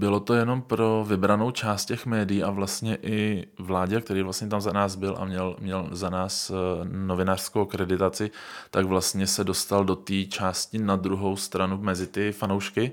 [0.00, 4.60] bylo to jenom pro vybranou část těch médií a vlastně i vládě, který vlastně tam
[4.60, 8.30] za nás byl a měl, měl za nás eh, novinářskou akreditaci,
[8.70, 12.92] tak vlastně se dostal do té části na druhou stranu mezi ty fanoušky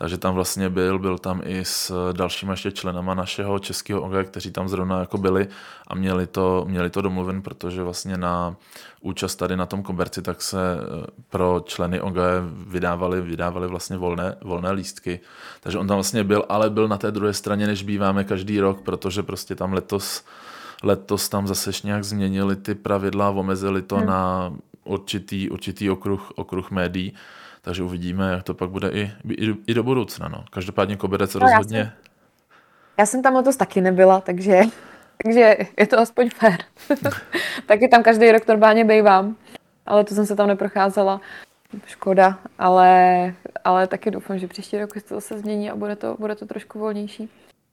[0.00, 4.50] takže tam vlastně byl, byl tam i s dalšíma ještě členama našeho českého OG, kteří
[4.50, 5.48] tam zrovna jako byli
[5.86, 8.56] a měli to, měli to domluven, protože vlastně na
[9.00, 12.16] účast tady na tom koberci tak se eh, pro členy OG
[12.66, 15.20] vydávali, vydávali vlastně volné, volné lístky.
[15.60, 18.80] Takže on tam vlastně byl, ale byl na té druhé straně, než býváme každý rok,
[18.80, 20.24] protože prostě tam letos
[20.82, 24.06] letos tam zase nějak změnili ty pravidla, omezili to hmm.
[24.06, 24.52] na
[24.84, 27.14] určitý, určitý okruh, okruh médií
[27.62, 30.28] takže uvidíme, jak to pak bude i, i, i do budoucna.
[30.28, 30.44] No.
[30.50, 31.78] Každopádně koberec no, rozhodně...
[31.78, 31.92] Já jsem,
[32.98, 34.60] já jsem tam letos taky nebyla, takže,
[35.22, 36.58] takže je to aspoň fér.
[37.66, 39.36] taky tam každý rok normálně bývám,
[39.86, 41.20] ale to jsem se tam neprocházela.
[41.86, 46.16] Škoda, ale, ale taky doufám, že příští rok se to zase změní a bude to,
[46.18, 47.28] bude to trošku volnější.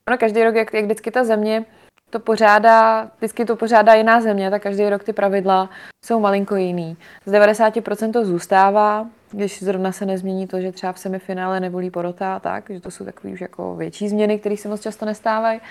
[0.08, 1.66] Ono každý rok, jak, jak vždycky ta země
[2.10, 5.70] to pořádá, vždycky to pořádá jiná země, tak každý rok ty pravidla
[6.06, 6.98] jsou malinko jiný.
[7.26, 12.36] Z 90% to zůstává, když zrovna se nezmění to, že třeba v semifinále nevolí porota
[12.36, 15.62] a tak, že to jsou takové už jako větší změny, které se moc často nestávají,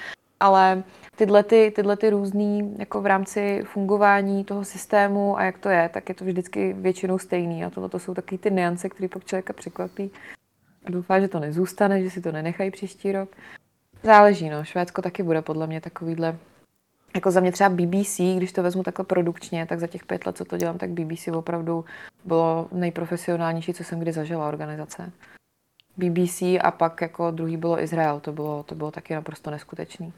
[0.40, 0.82] ale
[1.16, 5.88] tyhle, ty, tyhle ty různý, jako v rámci fungování toho systému a jak to je,
[5.88, 9.24] tak je to vždycky většinou stejný a tohle to jsou taky ty niance, které pak
[9.24, 10.10] člověka překvapí.
[10.88, 13.28] Doufá, že to nezůstane, že si to nenechají příští rok.
[14.02, 14.64] Záleží, no.
[14.64, 16.36] Švédsko taky bude podle mě takovýhle
[17.16, 20.36] jako za mě třeba BBC, když to vezmu takhle produkčně, tak za těch pět let,
[20.36, 21.84] co to dělám, tak BBC opravdu
[22.24, 25.12] bylo nejprofesionálnější, co jsem kdy zažila organizace.
[25.96, 30.12] BBC a pak jako druhý bylo Izrael, to bylo, to bylo taky naprosto neskutečný.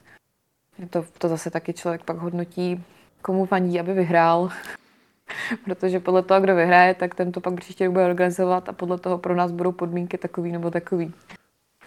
[0.90, 2.84] To, to zase taky člověk pak hodnotí,
[3.22, 4.50] komu fandí, aby vyhrál,
[5.64, 9.18] protože podle toho, kdo vyhraje, tak ten to pak příště bude organizovat a podle toho
[9.18, 11.14] pro nás budou podmínky takový nebo takový.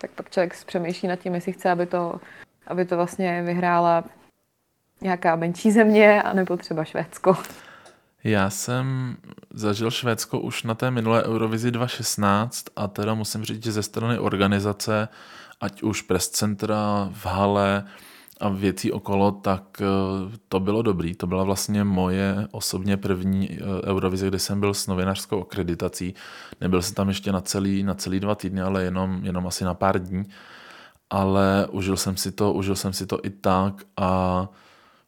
[0.02, 2.20] Tak pak člověk přemýšlí nad tím, jestli chce, aby to,
[2.68, 4.04] aby to vlastně vyhrála
[5.02, 7.38] nějaká menší země, anebo třeba Švédsko?
[8.24, 9.18] Já jsem
[9.54, 14.20] zažil Švédsko už na té minulé Eurovizi 2016 a teda musím říct, že ze strany
[14.20, 15.08] organizace,
[15.62, 17.84] ať už press centra v hale
[18.40, 21.16] a věcí okolo, tak eh, to bylo dobrý.
[21.16, 26.14] To byla vlastně moje osobně první eh, Eurovize, kde jsem byl s novinářskou akreditací.
[26.62, 29.74] Nebyl jsem tam ještě na celý, na celý dva týdny, ale jenom, jenom asi na
[29.74, 30.24] pár dní.
[31.10, 34.48] Ale užil jsem si to, užil jsem si to i tak a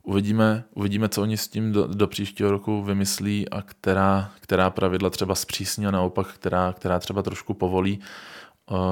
[0.04, 5.10] Uvidíme, uvidíme, co oni s tím do, do příštího roku vymyslí a která, která pravidla
[5.10, 8.00] třeba zpřísní a naopak, která, která třeba trošku povolí.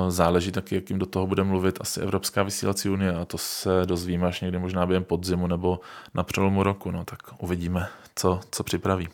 [0.08, 4.28] Záleží taky, jakým do toho bude mluvit asi Evropská vysílací unie a to se dozvíme
[4.28, 5.80] až někdy možná během podzimu nebo
[6.14, 6.92] na přelomu roku.
[6.92, 9.10] No, tak uvidíme, co, co připraví.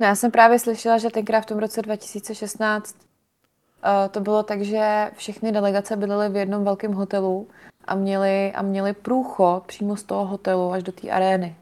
[0.00, 4.62] No, já jsem právě slyšela, že tenkrát v tom roce 2016 uh, to bylo tak,
[4.62, 7.48] že všechny delegace bydlely v jednom velkém hotelu
[7.86, 11.56] a měli, a měli průchod přímo z toho hotelu až do té arény.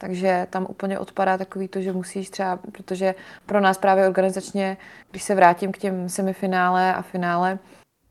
[0.00, 3.14] Takže tam úplně odpadá takový to, že musíš třeba, protože
[3.46, 4.76] pro nás právě organizačně,
[5.10, 7.58] když se vrátím k těm semifinále a finále,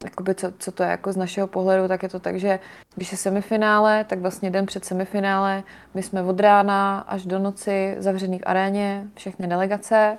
[0.04, 2.60] jakoby co, co to je jako z našeho pohledu, tak je to tak, že
[2.96, 7.96] když je semifinále, tak vlastně den před semifinále my jsme od rána až do noci
[8.00, 10.17] zavřený v aréně, všechny delegace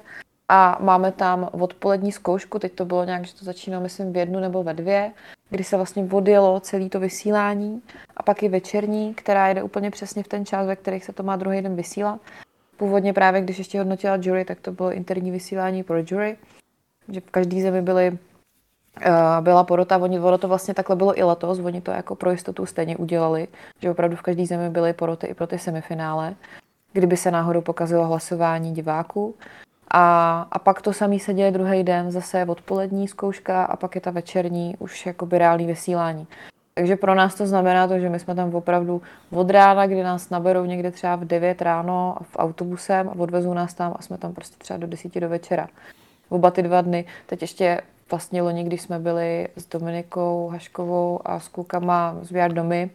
[0.49, 4.41] a máme tam odpolední zkoušku, teď to bylo nějak, že to začínalo myslím v jednu
[4.41, 5.13] nebo ve dvě,
[5.51, 7.83] kdy se vlastně odjelo celé to vysílání
[8.17, 11.23] a pak i večerní, která jede úplně přesně v ten čas, ve kterých se to
[11.23, 12.21] má druhý den vysílat.
[12.77, 16.37] Původně právě, když ještě hodnotila jury, tak to bylo interní vysílání pro jury,
[17.09, 18.17] že v každé zemi byly uh,
[19.41, 22.97] byla porota, oni, to vlastně takhle bylo i letos, oni to jako pro jistotu stejně
[22.97, 23.49] udělali,
[23.83, 26.35] že opravdu v každé zemi byly poroty i pro ty semifinále,
[26.93, 29.35] kdyby se náhodou pokazilo hlasování diváků.
[29.91, 34.01] A, a pak to samý se děje druhý den, zase odpolední zkouška a pak je
[34.01, 36.27] ta večerní už jakoby reálný vysílání.
[36.75, 40.31] Takže pro nás to znamená to, že my jsme tam opravdu od rána, kdy nás
[40.31, 44.35] naberou někde třeba v 9 ráno v autobusem a odvezou nás tam a jsme tam
[44.35, 45.69] prostě třeba do 10 do večera.
[46.29, 47.05] oba ty dva dny.
[47.27, 52.53] Teď ještě vlastně loni, když jsme byli s Dominikou Haškovou a s klukama z VR
[52.53, 52.91] domy,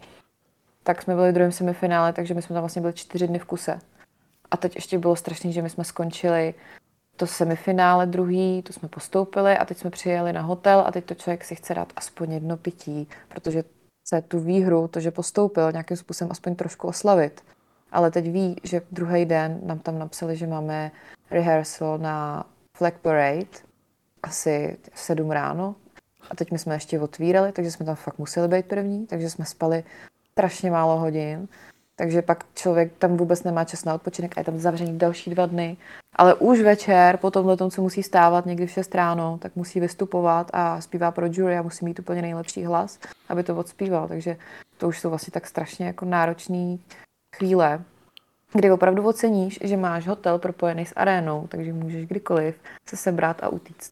[0.84, 3.46] tak jsme byli v druhém semifinále, takže my jsme tam vlastně byli čtyři dny v
[3.46, 3.80] kuse.
[4.52, 6.54] A teď ještě bylo strašné, že my jsme skončili
[7.16, 11.16] to semifinále druhý, to jsme postoupili a teď jsme přijeli na hotel a teď to
[11.16, 13.64] člověk si chce dát aspoň jedno pití, protože
[14.08, 17.42] se tu výhru, to, že postoupil, nějakým způsobem aspoň trošku oslavit.
[17.92, 20.92] Ale teď ví, že druhý den nám tam napsali, že máme
[21.32, 22.46] rehearsal na
[22.78, 23.46] Flag Parade
[24.24, 25.76] asi 7 ráno
[26.30, 29.46] a teď my jsme ještě otvírali, takže jsme tam fakt museli být první, takže jsme
[29.46, 29.84] spali
[30.32, 31.48] strašně málo hodin.
[31.96, 35.46] Takže pak člověk tam vůbec nemá čas na odpočinek a je tam zavřený další dva
[35.46, 35.78] dny.
[36.16, 39.80] Ale už večer, po tomhle tom, co musí stávat někdy v 6 ráno, tak musí
[39.80, 44.08] vystupovat a zpívá pro jury a musí mít úplně nejlepší hlas, aby to odspíval.
[44.08, 44.38] Takže
[44.78, 46.78] to už jsou vlastně tak strašně jako náročné
[47.36, 47.82] chvíle,
[48.54, 52.56] kdy opravdu oceníš, že máš hotel propojený s arénou, takže můžeš kdykoliv
[52.90, 53.92] se sebrat a utíct.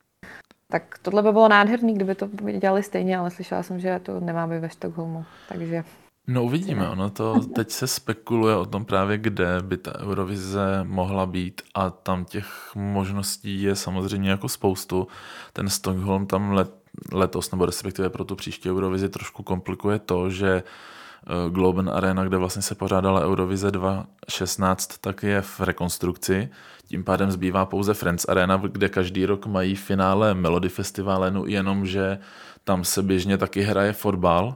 [0.67, 4.59] Tak tohle by bylo nádherný, kdyby to dělali stejně, ale slyšela jsem, že to nemáme
[4.59, 5.25] ve Stockholmu.
[5.49, 5.83] Takže
[6.27, 11.25] No uvidíme, ono to teď se spekuluje o tom právě, kde by ta Eurovize mohla
[11.25, 15.07] být a tam těch možností je samozřejmě jako spoustu.
[15.53, 16.73] Ten Stockholm tam let,
[17.11, 22.37] letos, nebo respektive pro tu příští Eurovizi trošku komplikuje to, že eh, Globen Arena, kde
[22.37, 26.49] vlastně se pořádala Eurovize 2016, tak je v rekonstrukci.
[26.87, 32.19] Tím pádem zbývá pouze Friends Arena, kde každý rok mají finále Melody Festivalu, jenomže
[32.63, 34.55] tam se běžně taky hraje fotbal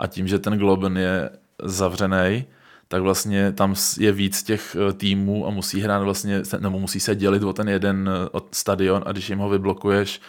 [0.00, 1.30] a tím, že ten Globen je
[1.62, 2.44] zavřený,
[2.88, 7.14] tak vlastně tam je víc těch eh, týmů a musí hrát vlastně, nebo musí se
[7.14, 10.20] dělit o ten jeden eh, stadion a když jim ho vyblokuješ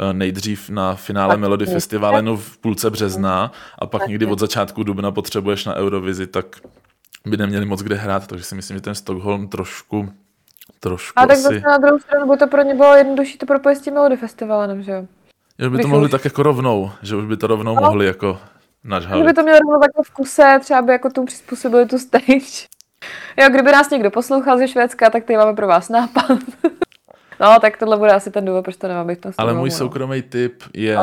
[0.00, 4.82] eh, nejdřív na finále tak Melody Festivalu v půlce března a pak někdy od začátku
[4.82, 6.46] dubna potřebuješ na Eurovizi, tak
[7.26, 10.12] by neměli moc kde hrát, takže si myslím, že ten Stockholm trošku
[10.80, 13.78] trošku A tak zase na druhou stranu by to pro ně bylo jednodušší to propojit
[13.78, 15.06] s tím Melody Festivalem, že jo?
[15.58, 16.10] Že by to mohli už...
[16.10, 17.80] tak jako rovnou, že už by to rovnou no.
[17.80, 18.38] mohli jako
[18.86, 19.24] Nadhalit.
[19.24, 22.66] Kdyby to mělo rovnou takhle v kuse, třeba by jako tomu přizpůsobili tu stage.
[23.36, 26.38] Jo, kdyby nás někdo poslouchal ze Švédska, tak tady máme pro vás nápad.
[27.40, 29.76] no, tak tohle bude asi ten důvod, proč to nemá být v Ale můj no.
[29.76, 30.96] soukromý tip je,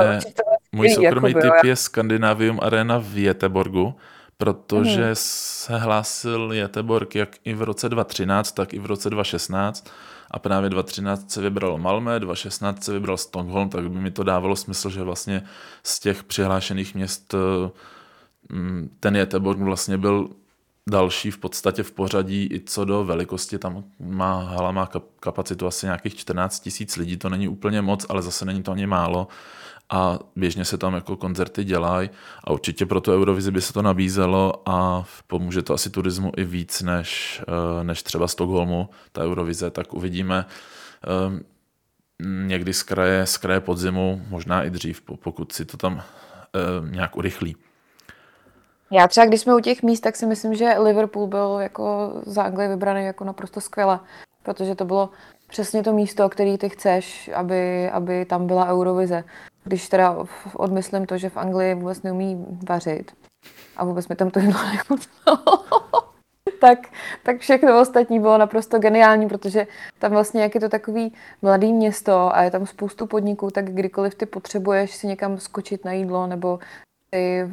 [0.72, 3.96] můj soukromý jakoby, tip je Scandinavium Arena v Jeteborgu,
[4.38, 5.16] protože hmm.
[5.16, 9.92] se hlásil Jeteborg jak i v roce 2013, tak i v roce 2016
[10.34, 14.56] a právě 2013 se vybral Malmö, 2016 se vybral Stockholm, tak by mi to dávalo
[14.56, 15.44] smysl, že vlastně
[15.84, 17.70] z těch přihlášených měst eh,
[18.50, 20.30] mm, ten Jeteborg vlastně byl
[20.90, 23.60] další v podstatě v pořadí i co do velikosti.
[23.60, 28.22] Tam má hala má kapacitu asi nějakých 14 tisíc lidí, to není úplně moc, ale
[28.22, 29.28] zase není to ani málo
[29.90, 32.10] a běžně se tam jako koncerty dělají
[32.44, 36.44] a určitě pro tu Eurovizi by se to nabízelo a pomůže to asi turismu i
[36.44, 40.46] víc než, eh, než třeba Stockholmu, ta Eurovize, tak uvidíme
[41.28, 41.44] ehm,
[42.48, 45.94] někdy z kraje, z kraje podzimu, možná i dřív, pokud si to tam
[46.54, 47.56] ehm, nějak urychlí.
[48.92, 52.44] Já třeba, když jsme u těch míst, tak si myslím, že Liverpool byl jako za
[52.44, 54.00] Anglii vybraný jako naprosto skvěle,
[54.44, 55.10] protože to bylo
[55.48, 59.24] přesně to místo, který ty chceš, aby, aby tam byla Eurovize.
[59.64, 60.18] Když teda
[60.54, 63.12] odmyslím to, že v Anglii vůbec neumí vařit
[63.78, 64.60] a vůbec mi tam to jídlo
[66.60, 66.80] tak,
[67.24, 69.68] tak všechno ostatní bylo naprosto geniální, protože
[70.00, 74.16] tam vlastně, jak je to takový mladý město a je tam spoustu podniků, tak kdykoliv
[74.16, 76.60] ty potřebuješ si někam skočit na jídlo nebo
[77.14, 77.52] si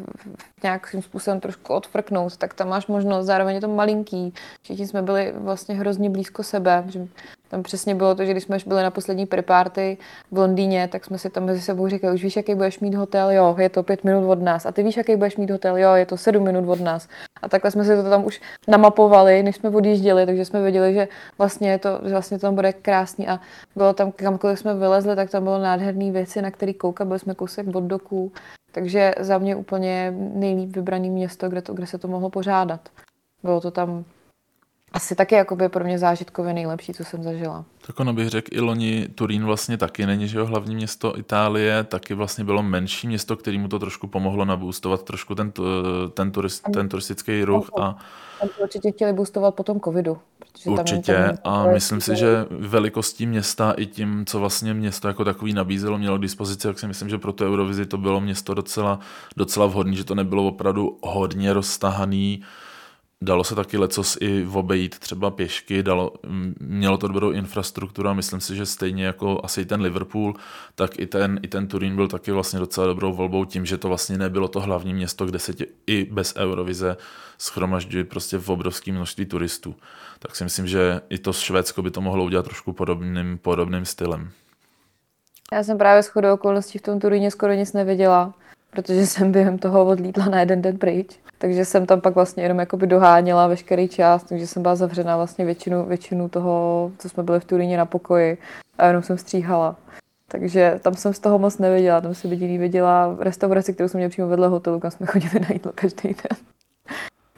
[0.62, 5.32] nějakým způsobem trošku odfrknout, tak tam máš možnost, zároveň je to malinký, všichni jsme byli
[5.36, 7.08] vlastně hrozně blízko sebe, že
[7.50, 9.98] tam přesně bylo to, že když jsme byli na poslední preparty
[10.30, 13.30] v Londýně, tak jsme si tam mezi sebou říkali, už víš, jaký budeš mít hotel,
[13.30, 14.66] jo, je to pět minut od nás.
[14.66, 17.08] A ty víš, jaký budeš mít hotel, jo, je to sedm minut od nás.
[17.42, 21.08] A takhle jsme si to tam už namapovali, než jsme odjížděli, takže jsme věděli, že
[21.38, 23.28] vlastně, to, že vlastně tam bude krásný.
[23.28, 23.40] A
[23.76, 27.34] bylo tam, kamkoliv jsme vylezli, tak tam bylo nádherné věci, na který koukat, byli jsme
[27.34, 28.32] kousek od doků.
[28.72, 32.80] Takže za mě úplně nejlíp vybrané město, kde, to, kde se to mohlo pořádat.
[33.42, 34.04] Bylo to tam
[34.92, 37.64] asi taky jakoby pro mě zážitkově nejlepší, co jsem zažila.
[37.86, 41.84] Tak ono bych řekl, i loni Turín vlastně taky není, že jo, hlavní město Itálie,
[41.84, 45.52] taky vlastně bylo menší město, kterému to trošku pomohlo nabůstovat trošku ten,
[46.14, 47.70] ten, turist, ten turistický ruch.
[47.80, 47.96] A...
[48.62, 50.18] určitě chtěli boostovat po tom covidu.
[50.66, 55.52] Určitě tam a myslím si, že velikostí města i tím, co vlastně město jako takový
[55.52, 58.98] nabízelo, mělo k dispozici, tak si myslím, že pro tu Eurovizi to bylo město docela,
[59.36, 62.42] docela vhodné, že to nebylo opravdu hodně roztahaný,
[63.24, 66.12] Dalo se taky lecos i obejít třeba pěšky, dalo,
[66.60, 70.34] mělo to dobrou infrastrukturu a myslím si, že stejně jako asi ten Liverpool,
[70.74, 73.88] tak i ten, i ten Turín byl taky vlastně docela dobrou volbou tím, že to
[73.88, 76.96] vlastně nebylo to hlavní město, kde se tě i bez Eurovize
[77.38, 79.74] schromažďuje prostě v obrovském množství turistů.
[80.18, 84.30] Tak si myslím, že i to Švédsko by to mohlo udělat trošku podobným, podobným stylem.
[85.52, 88.34] Já jsem právě shodou okolností v tom Turíně skoro nic neviděla,
[88.70, 91.18] protože jsem během toho odlítla na jeden den pryč.
[91.40, 95.44] Takže jsem tam pak vlastně jenom jakoby doháněla veškerý čas, takže jsem byla zavřená vlastně
[95.44, 98.38] většinu, většinu toho, co jsme byli v Turíně na pokoji
[98.78, 99.76] a jenom jsem stříhala.
[100.28, 104.08] Takže tam jsem z toho moc neviděla, tam jsem jediný viděla restauraci, kterou jsem měla
[104.10, 106.38] přímo vedle hotelu, kam jsme chodili na jídlo každý den.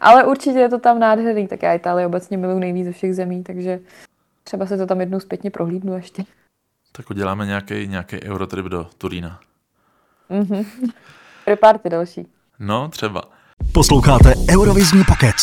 [0.01, 3.43] Ale určitě je to tam nádherný, tak já Itálii obecně miluji nejvíc ze všech zemí,
[3.43, 3.81] takže
[4.45, 6.25] třeba se to tam jednou zpětně prohlídnu ještě.
[6.93, 9.41] Tak uděláme nějaký, nějaký eurotrip do Turína.
[10.29, 10.65] Mhm.
[11.47, 12.27] Reparty další.
[12.59, 13.42] No, třeba.
[13.75, 15.37] Posloucháte Eurovizní pokec.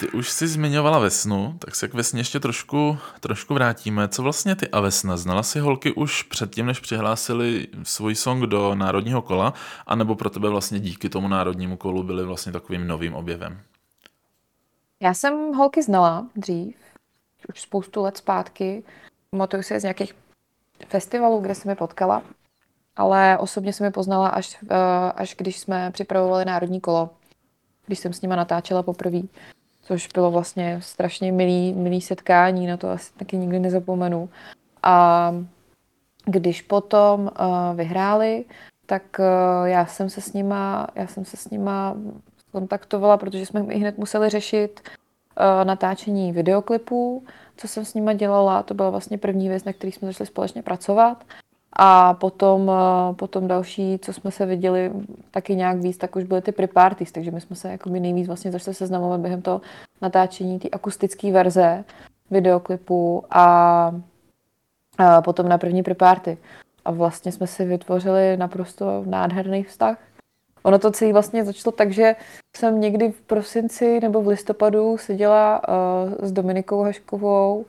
[0.00, 4.08] Ty už jsi zmiňovala Vesnu, tak se k Vesně ještě trošku, trošku vrátíme.
[4.08, 5.16] Co vlastně ty a Vesna?
[5.16, 9.54] Znala si holky už předtím, než přihlásili svůj song do národního kola,
[9.86, 13.60] anebo pro tebe vlastně díky tomu národnímu kolu byly vlastně takovým novým objevem?
[15.00, 16.76] Já jsem holky znala dřív,
[17.48, 18.82] už spoustu let zpátky.
[19.30, 20.14] Pamatuju si z nějakých
[20.88, 22.22] festivalů, kde jsem je potkala,
[22.96, 27.10] ale osobně jsem je poznala až, eh, až když jsme připravovali národní kolo,
[27.86, 29.20] když jsem s nima natáčela poprvé,
[29.82, 34.28] což bylo vlastně strašně milý, milý setkání, na to asi taky nikdy nezapomenu.
[34.82, 35.34] A
[36.24, 38.44] když potom uh, vyhráli,
[38.86, 41.96] tak uh, já jsem se s nima, já jsem se s nima
[42.52, 47.24] kontaktovala, protože jsme i hned museli řešit uh, natáčení videoklipů,
[47.56, 48.62] co jsem s nima dělala.
[48.62, 51.24] To byla vlastně první věc, na který jsme začali společně pracovat.
[51.78, 54.92] A potom, uh, potom další, co jsme se viděli
[55.30, 58.52] taky nějak víc, tak už byly ty pre-parties, takže my jsme se jako nejvíc vlastně
[58.52, 59.60] začali seznamovat během toho
[60.02, 61.84] natáčení té akustické verze
[62.30, 63.44] videoklipu a,
[64.98, 66.38] a potom na první pre-party.
[66.84, 69.98] A vlastně jsme si vytvořili naprosto nádherný vztah.
[70.62, 72.16] Ono to celé vlastně začalo tak, že
[72.56, 77.64] jsem někdy v prosinci nebo v listopadu seděla uh, s Dominikou Haškovou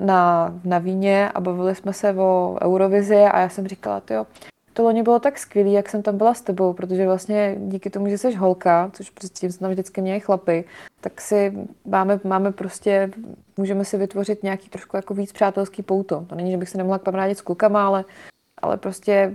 [0.00, 4.26] na, na víně a bavili jsme se o Eurovizi a já jsem říkala, jo,
[4.72, 8.08] to loni bylo tak skvělé, jak jsem tam byla s tebou, protože vlastně díky tomu,
[8.08, 10.64] že jsi holka, což předtím jsme tam vždycky měli chlapy,
[11.00, 11.52] tak si
[11.86, 13.10] máme, máme prostě,
[13.56, 16.24] můžeme si vytvořit nějaký trošku jako víc přátelský pouto.
[16.28, 18.04] To není, že bych se nemohla kamarádit s klukama, ale,
[18.62, 19.32] ale prostě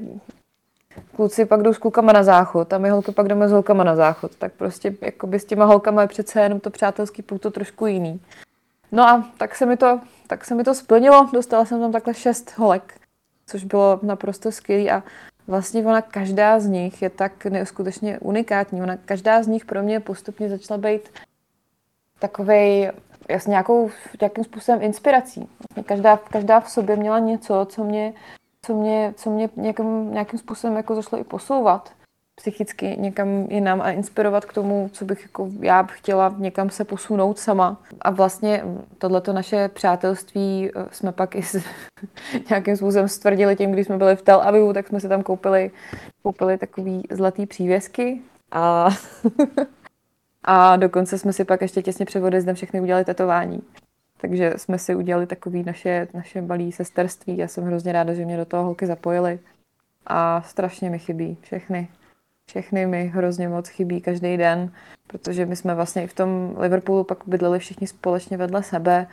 [1.15, 3.95] kluci pak jdou s klukama na záchod a my holky pak jdeme s holkama na
[3.95, 4.35] záchod.
[4.35, 8.19] Tak prostě jakoby s těma holkama je přece jenom to přátelský pouto trošku jiný.
[8.91, 12.13] No a tak se mi to, tak se mi to splnilo, dostala jsem tam takhle
[12.13, 12.99] šest holek,
[13.47, 15.03] což bylo naprosto skvělé a
[15.47, 18.81] vlastně ona každá z nich je tak neskutečně unikátní.
[18.81, 21.09] Ona každá z nich pro mě postupně začala být
[22.19, 22.91] takovej
[23.29, 25.39] jasně nějakou, nějakým způsobem inspirací.
[25.39, 28.13] Vlastně každá, každá v sobě měla něco, co mě
[28.67, 31.91] co mě, co mě nějakým, nějakým způsobem jako zašlo i posouvat
[32.39, 37.39] psychicky někam jinam a inspirovat k tomu, co bych jako já chtěla někam se posunout
[37.39, 37.81] sama.
[38.01, 38.63] A vlastně
[38.97, 41.63] tohleto naše přátelství eh, jsme pak i s,
[42.49, 45.71] nějakým způsobem stvrdili tím, když jsme byli v Tel Avivu, tak jsme si tam koupili,
[46.23, 48.21] koupili takový zlatý přívěsky
[48.51, 48.89] a,
[50.43, 53.61] a dokonce jsme si pak ještě těsně před odjezdem všechny udělali tetování.
[54.21, 57.37] Takže jsme si udělali takový naše, naše malé sesterství.
[57.37, 59.39] Já jsem hrozně ráda, že mě do toho holky zapojily.
[60.07, 61.87] A strašně mi chybí všechny.
[62.49, 64.71] Všechny mi hrozně moc chybí každý den,
[65.07, 69.07] protože my jsme vlastně i v tom Liverpoolu pak bydleli všichni společně vedle sebe.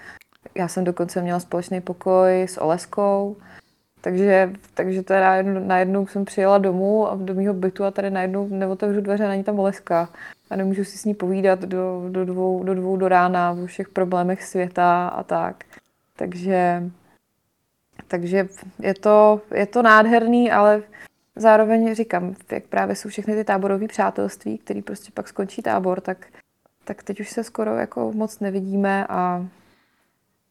[0.54, 3.36] Já jsem dokonce měla společný pokoj s Oleskou,
[4.00, 9.00] takže, takže teda najednou, jsem přijela domů a do mého bytu a tady najednou neotevřu
[9.00, 10.08] dveře, není tam Oleska
[10.50, 13.88] a nemůžu si s ní povídat do, do, dvou, do dvou do rána o všech
[13.88, 15.64] problémech světa a tak.
[16.16, 16.82] Takže,
[18.08, 18.48] takže
[18.80, 20.82] je, to, je to nádherný, ale
[21.36, 26.26] zároveň říkám, jak právě jsou všechny ty táborové přátelství, které prostě pak skončí tábor, tak,
[26.84, 29.46] tak teď už se skoro jako moc nevidíme a,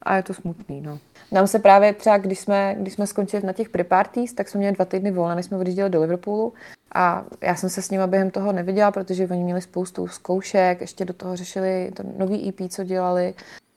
[0.02, 0.80] a je to smutný.
[0.80, 0.98] No.
[1.32, 4.74] Nám se právě třeba, když jsme, když jsme skončili na těch pre-parties, tak jsme měli
[4.74, 6.54] dva týdny volna, než jsme odjížděli do Liverpoolu
[6.94, 11.04] a já jsem se s nimi během toho neviděla, protože oni měli spoustu zkoušek, ještě
[11.04, 13.34] do toho řešili to nový EP, co dělali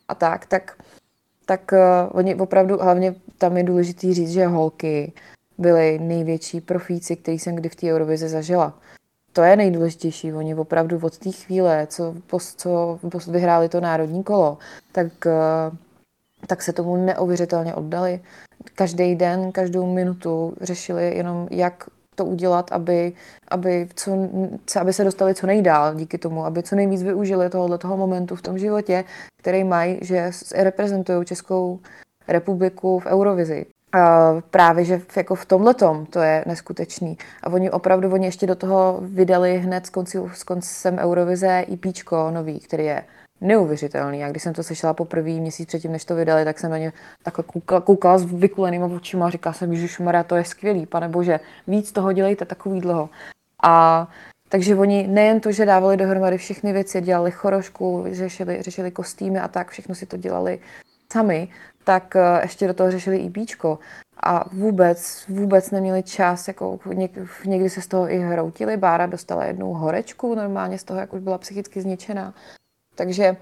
[0.08, 0.78] a tak, tak,
[1.46, 5.14] tak uh, oni opravdu, hlavně tam je důležitý říct, že holky
[5.58, 8.80] byly největší profíci, který jsem kdy v té Eurovizi zažila.
[9.34, 10.34] To je nejdůležitější.
[10.34, 12.16] Oni opravdu od té chvíle, co,
[12.58, 14.58] co vyhráli to národní kolo,
[14.92, 15.78] tak uh,
[16.48, 18.20] tak se tomu neuvěřitelně oddali.
[18.76, 23.14] Každý den, každou minutu řešili jenom, jak to udělat, aby,
[23.48, 24.12] aby, co,
[24.80, 28.42] aby se dostali co nejdál díky tomu, aby co nejvíc využili tohoto toho momentu v
[28.42, 29.04] tom životě,
[29.40, 31.80] který mají, že reprezentují Českou
[32.28, 33.66] republiku v Eurovizi.
[33.94, 37.18] A právě, že jako v tomhletom to je neskutečný.
[37.44, 42.32] A oni opravdu, oni ještě do toho vydali hned s, konci, s koncem Eurovize EPčko
[42.32, 43.04] nový, který je
[43.42, 44.24] neuvěřitelný.
[44.24, 46.94] A když jsem to slyšela poprvé měsíc předtím, než to vydali, tak jsem na ně
[47.24, 51.10] takhle koukala, koukala s vykulenýma očima a říkala jsem, že Maria, to je skvělý, pane
[51.10, 53.10] bože, víc toho dělejte takový dlouho.
[53.64, 54.08] A
[54.50, 59.48] takže oni nejen to, že dávali dohromady všechny věci, dělali chorošku, řešili, řešili kostýmy a
[59.48, 60.60] tak, všechno si to dělali
[61.14, 61.48] sami,
[61.88, 63.80] tak eh, ještě do toho řešili i bíčko.
[64.24, 66.80] A vůbec, vůbec neměli čas, jako
[67.46, 68.78] někdy se z toho i hroutili.
[68.78, 72.34] Bára dostala jednou horečku normálně z toho, jak už byla psychicky zničená.
[72.96, 73.38] Takže,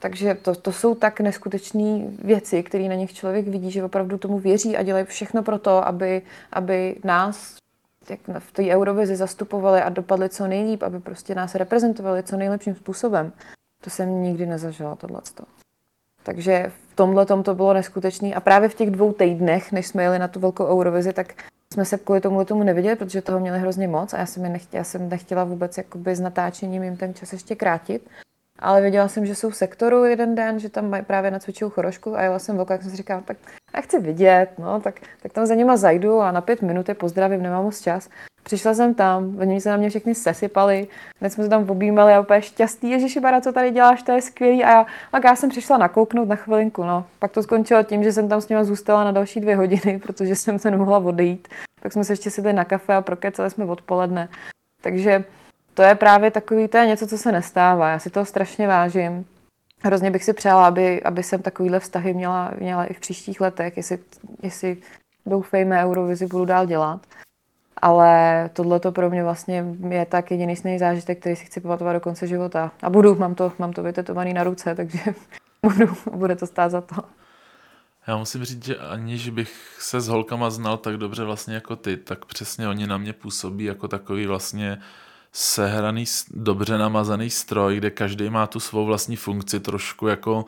[0.00, 4.38] takže to, to jsou tak neskutečné věci, které na nich člověk vidí, že opravdu tomu
[4.38, 6.22] věří a dělají všechno pro to, aby,
[6.52, 7.56] aby nás
[8.10, 12.74] jak v té Eurovizi zastupovali a dopadli co nejlíp, aby prostě nás reprezentovali co nejlepším
[12.74, 13.32] způsobem.
[13.80, 15.20] To jsem nikdy nezažila, tohle.
[16.22, 18.34] Takže tomhle tom to bylo neskutečné.
[18.34, 21.34] A právě v těch dvou týdnech, než jsme jeli na tu velkou Eurovizi, tak
[21.72, 24.78] jsme se kvůli tomu tomu neviděli, protože toho měli hrozně moc a já jsem, nechtěla,
[24.78, 28.10] já jsem nechtěla vůbec jakoby s natáčením jim ten čas ještě krátit.
[28.58, 32.16] Ale věděla jsem, že jsou v sektoru jeden den, že tam mají právě cvičou chorošku
[32.16, 33.36] a jela jsem velkou, jak jsem si říkala, tak
[33.74, 36.94] já chci vidět, no, tak, tak tam za nima zajdu a na pět minut je
[36.94, 38.08] pozdravím, nemám moc čas.
[38.42, 40.88] Přišla jsem tam, oni se na mě všechny sesypali,
[41.20, 44.22] hned jsme se tam objímali a úplně šťastný, Ježiši Bara, co tady děláš, to je
[44.22, 44.64] skvělý.
[44.64, 47.06] A já, a já jsem přišla nakouknout na chvilinku, no.
[47.18, 50.36] Pak to skončilo tím, že jsem tam s nimi zůstala na další dvě hodiny, protože
[50.36, 51.48] jsem se nemohla odejít.
[51.80, 54.28] Tak jsme se ještě sedli na kafe a prokecali jsme odpoledne.
[54.82, 55.24] Takže
[55.78, 57.90] to je právě takový, to je něco, co se nestává.
[57.90, 59.26] Já si toho strašně vážím.
[59.82, 63.76] Hrozně bych si přála, aby, aby jsem takovýhle vztahy měla, měla i v příštích letech,
[63.76, 63.98] jestli,
[64.42, 64.76] jestli
[65.26, 67.06] doufejme Eurovizi budu dál dělat.
[67.76, 72.00] Ale tohle to pro mě vlastně je tak jediný zážitek, který si chci pamatovat do
[72.00, 72.72] konce života.
[72.82, 74.98] A budu, mám to, mám to vytetovaný na ruce, takže
[75.62, 76.96] budu, bude to stát za to.
[78.06, 81.96] Já musím říct, že aniž bych se s holkama znal tak dobře vlastně jako ty,
[81.96, 84.78] tak přesně oni na mě působí jako takový vlastně
[85.32, 90.44] sehraný, dobře namazaný stroj, kde každý má tu svou vlastní funkci, trošku jako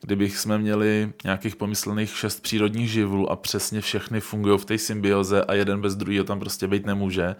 [0.00, 5.44] kdybych jsme měli nějakých pomyslných šest přírodních živlů a přesně všechny fungují v té symbioze
[5.44, 7.36] a jeden bez druhého tam prostě být nemůže.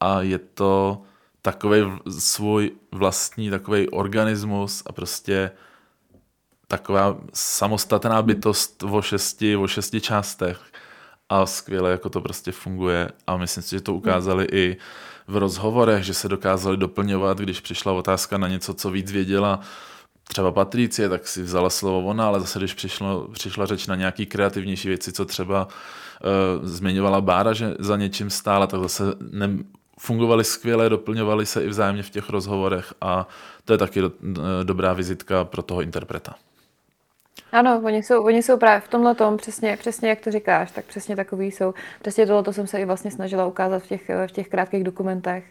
[0.00, 1.02] A je to
[1.42, 1.80] takový
[2.18, 5.50] svůj vlastní takový organismus a prostě
[6.68, 10.60] taková samostatná bytost o šesti, o šesti částech
[11.28, 14.76] a skvěle jako to prostě funguje a myslím si, že to ukázali i
[15.28, 19.60] v rozhovorech, že se dokázali doplňovat, když přišla otázka na něco, co víc věděla
[20.28, 24.26] třeba Patricie, tak si vzala slovo ona, ale zase když přišlo, přišla řeč na nějaký
[24.26, 29.58] kreativnější věci, co třeba uh, zmiňovala Bára, že za něčím stála, tak zase ne,
[29.98, 33.28] fungovali skvěle, doplňovali se i vzájemně v těch rozhovorech a
[33.64, 34.12] to je taky do,
[34.62, 36.34] dobrá vizitka pro toho interpreta.
[37.52, 40.84] Ano, oni jsou, oni jsou právě v tomhle tom, přesně, přesně jak to říkáš, tak
[40.84, 41.74] přesně takový jsou.
[42.00, 45.44] Přesně tohle jsem se i vlastně snažila ukázat v těch, v těch krátkých dokumentech,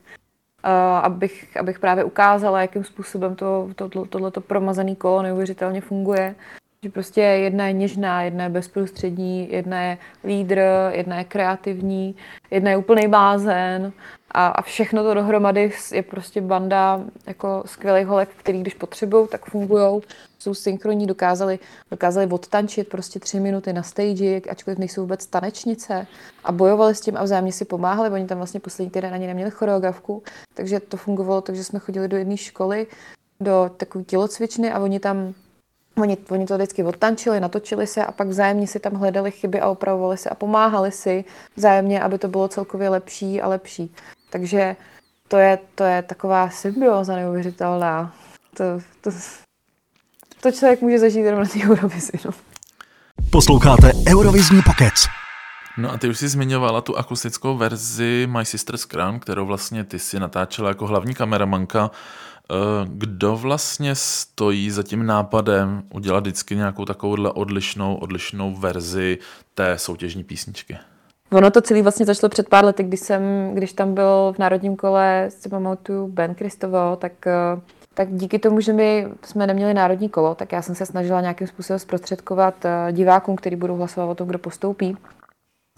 [0.66, 0.72] uh,
[1.06, 6.36] abych, abych právě ukázala, jakým způsobem to, to, to, tohleto promazané kolo neuvěřitelně funguje.
[6.84, 12.16] Že prostě jedna je něžná, jedna je bezprostřední, jedna je lídr, jedna je kreativní,
[12.52, 13.94] jedna je úplný blázen
[14.36, 19.46] a, a všechno to dohromady je prostě banda jako skvělých holek, který když potřebují, tak
[19.46, 20.02] fungují,
[20.40, 21.60] jsou synchronní, dokázali,
[21.92, 26.08] dokázali odtančit prostě tři minuty na stage, ačkoliv nejsou vůbec tanečnice.
[26.44, 29.52] A bojovali s tím a vzájemně si pomáhali, oni tam vlastně poslední týden ani neměli
[29.52, 30.24] choreografku,
[30.54, 32.88] takže to fungovalo takže jsme chodili do jedné školy,
[33.40, 35.34] do takové tělocvičny a oni tam
[35.98, 39.70] Oni, oni to vždycky odtančili, natočili se a pak vzájemně si tam hledali chyby a
[39.70, 41.24] opravovali se a pomáhali si
[41.56, 43.96] vzájemně, aby to bylo celkově lepší a lepší.
[44.36, 44.76] Takže
[45.28, 48.14] to je, to je taková symbioza neuvěřitelná.
[48.58, 48.64] To,
[49.02, 49.10] to,
[50.42, 52.12] to člověk může zažít jenom na té Eurovizi.
[52.26, 52.32] No.
[53.32, 55.06] Posloucháte Eurovizní pokec.
[55.78, 60.00] No a ty už jsi zmiňovala tu akustickou verzi My Sister's Crown, kterou vlastně ty
[60.00, 61.92] si natáčela jako hlavní kameramanka.
[61.92, 62.56] Eh,
[62.88, 69.18] kdo vlastně stojí za tím nápadem udělat vždycky nějakou takovouhle odlišnou, odlišnou verzi
[69.54, 70.78] té soutěžní písničky?
[71.32, 73.22] Ono to celé vlastně začalo před pár lety, když, jsem,
[73.54, 77.62] když tam byl v národním kole, si pamatuju, Ben Kristovo, tak, eh,
[77.94, 81.48] tak díky tomu, že my jsme neměli národní kolo, tak já jsem se snažila nějakým
[81.48, 84.98] způsobem zprostředkovat eh, divákům, kteří budou hlasovat o tom, kdo postoupí.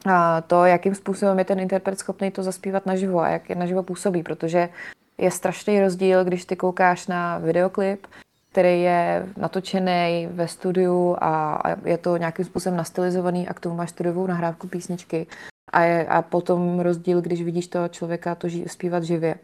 [0.05, 3.83] A to, jakým způsobem je ten interpret schopný to zaspívat naživo a jak je naživo
[3.83, 4.69] působí, protože
[5.17, 8.07] je strašný rozdíl, když ty koukáš na videoklip,
[8.51, 13.89] který je natočený ve studiu a je to nějakým způsobem nastylizovaný a k tomu máš
[13.89, 15.27] studiovou nahrávku písničky
[15.73, 19.35] a, je, a potom rozdíl, když vidíš toho člověka to ži, zpívat živě.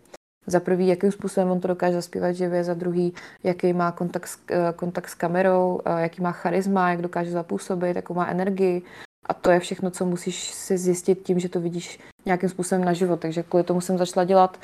[0.48, 4.40] Za prvý, jakým způsobem on to dokáže zaspívat živě, za druhý, jaký má kontakt s,
[4.52, 8.82] eh, kontakt s kamerou, eh, jaký má charisma, jak dokáže zapůsobit, jakou má energii.
[9.30, 12.94] A to je všechno, co musíš si zjistit tím, že to vidíš nějakým způsobem na
[12.94, 13.20] život.
[13.20, 14.58] Takže kvůli tomu jsem začala dělat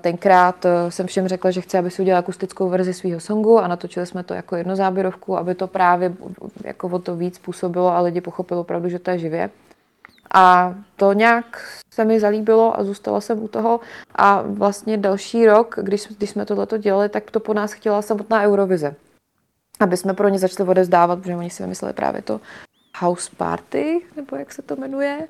[0.00, 4.06] tenkrát jsem všem řekla, že chci, aby si udělala akustickou verzi svého songu a natočili
[4.06, 6.14] jsme to jako jednozáběrovku, aby to právě
[6.64, 9.50] jako o to víc působilo a lidi pochopili opravdu, že to je živě.
[10.34, 11.62] A to nějak
[11.94, 13.80] se mi zalíbilo a zůstala jsem u toho.
[14.14, 18.42] A vlastně další rok, když, když jsme tohleto dělali, tak to po nás chtěla samotná
[18.42, 18.94] Eurovize.
[19.80, 22.40] Aby jsme pro ně začali odezdávat, protože oni si vymysleli právě to
[22.98, 25.26] House Party, nebo jak se to jmenuje.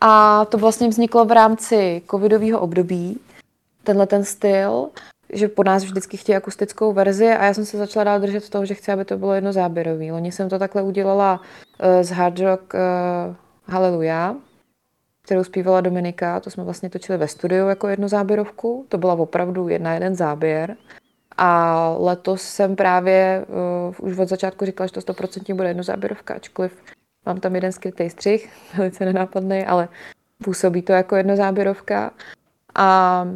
[0.00, 3.20] A to vlastně vzniklo v rámci covidového období,
[3.86, 4.88] tenhle ten styl,
[5.32, 8.66] že po nás vždycky chtějí akustickou verzi a já jsem se začala dál držet toho,
[8.66, 10.12] že chci, aby to bylo jedno záběrový.
[10.12, 13.34] Loni jsem to takhle udělala uh, z Hard Rock uh,
[13.68, 14.36] Haleluja,
[15.22, 19.68] kterou zpívala Dominika, to jsme vlastně točili ve studiu jako jednu záběrovku, to byla opravdu
[19.68, 20.76] jedna jeden záběr.
[21.36, 23.46] A letos jsem právě
[23.98, 26.72] uh, už od začátku říkala, že to 100% bude jedno záběrovka, ačkoliv
[27.26, 29.88] mám tam jeden skrytý střih, velice nenápadný, ale
[30.44, 32.10] působí to jako jedno záběrovka.
[32.74, 33.28] A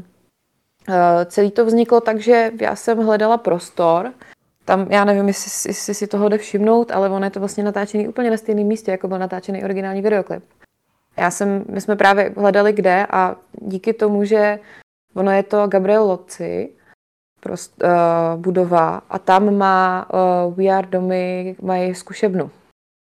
[1.26, 4.12] celý to vzniklo tak, že já jsem hledala prostor,
[4.64, 8.08] tam, já nevím, jestli, jestli si toho jde všimnout, ale ono je to vlastně natáčený
[8.08, 10.44] úplně na stejném místě, jako byl natáčený originální videoklip.
[11.16, 14.58] Já jsem, my jsme právě hledali kde a díky tomu, že
[15.14, 16.72] ono je to Gabriel Loci,
[17.40, 20.08] prost, uh, budova a tam má
[20.46, 22.50] uh, VR domy, mají zkušebnu.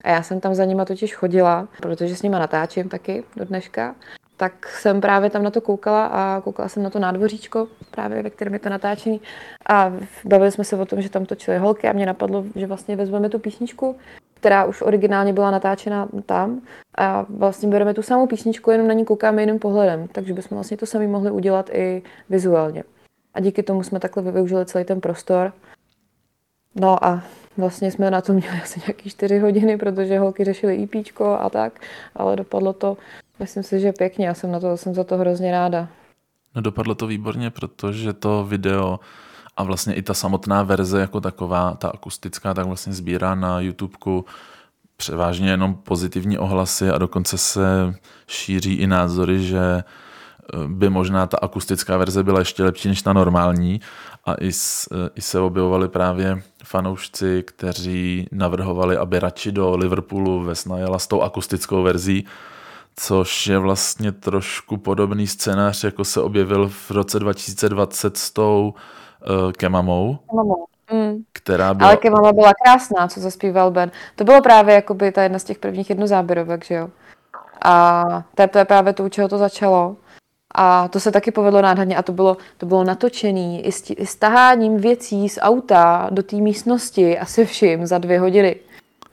[0.04, 3.96] A já jsem tam za nima totiž chodila, protože s nima natáčím taky do dneška
[4.38, 8.30] tak jsem právě tam na to koukala a koukala jsem na to nádvoříčko, právě ve
[8.30, 9.22] kterém je to natáčení
[9.70, 9.94] a
[10.26, 13.30] bavili jsme se o tom, že tam točily holky a mě napadlo, že vlastně vezmeme
[13.30, 13.96] tu písničku,
[14.34, 16.62] která už originálně byla natáčena tam
[16.98, 20.78] a vlastně bereme tu samou písničku, jenom na ní koukáme jiným pohledem, takže bychom vlastně
[20.78, 22.84] to sami mohli udělat i vizuálně.
[23.34, 25.54] A díky tomu jsme takhle využili celý ten prostor.
[26.76, 27.24] No a
[27.58, 31.50] vlastně jsme na to měli asi nějaký čtyři hodiny, protože holky řešily IP e a
[31.50, 31.80] tak,
[32.16, 32.98] ale dopadlo to
[33.40, 35.88] Myslím si, že pěkně, já jsem, na to, jsem za to hrozně ráda.
[36.56, 39.00] No dopadlo to výborně, protože to video
[39.58, 44.26] a vlastně i ta samotná verze jako taková, ta akustická, tak vlastně sbírá na YouTubeku
[44.98, 47.96] převážně jenom pozitivní ohlasy a dokonce se
[48.28, 49.84] šíří i názory, že eh,
[50.68, 53.82] by možná ta akustická verze byla ještě lepší než ta normální
[54.26, 60.78] a i, eh, i se objevovali právě fanoušci, kteří navrhovali, aby radši do Liverpoolu Vesna
[60.78, 62.26] jela s tou akustickou verzí,
[62.96, 68.74] což je vlastně trošku podobný scénář, jako se objevil v roce 2020 s tou
[69.46, 70.18] uh, Kemamou.
[70.30, 70.66] Kemamou.
[70.92, 71.24] Mm.
[71.34, 71.90] Která byla...
[71.90, 73.92] Ale Kemama byla krásná, co zaspíval Ben.
[74.16, 76.90] To bylo právě jakoby ta jedna z těch prvních jednozáběrovek, že jo?
[77.66, 78.04] A
[78.36, 79.96] to je, právě to, u čeho to začalo.
[80.56, 84.06] A to se taky povedlo nádherně a to bylo, to bylo natočené i s, i
[84.06, 88.56] s taháním věcí z auta do té místnosti a se vším za dvě hodiny.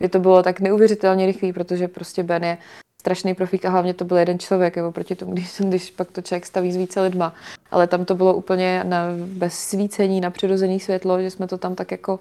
[0.01, 2.59] Je to bylo tak neuvěřitelně rychlý, protože prostě Ben je
[3.01, 6.22] strašný profík a hlavně to byl jeden člověk, jako proti tomu, když, když pak to
[6.22, 7.34] člověk staví s více lidma.
[7.70, 11.74] Ale tam to bylo úplně na, bez svícení, na přirozený světlo, že jsme to tam
[11.74, 12.20] tak jako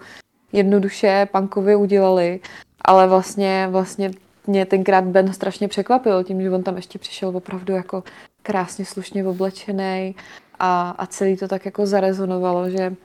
[0.53, 2.39] jednoduše pankově udělali,
[2.82, 4.11] ale vlastně, vlastně
[4.47, 8.03] mě tenkrát Ben strašně překvapil tím, že on tam ještě přišel opravdu jako
[8.43, 10.15] krásně slušně oblečený
[10.59, 12.95] a, a celý to tak jako zarezonovalo, že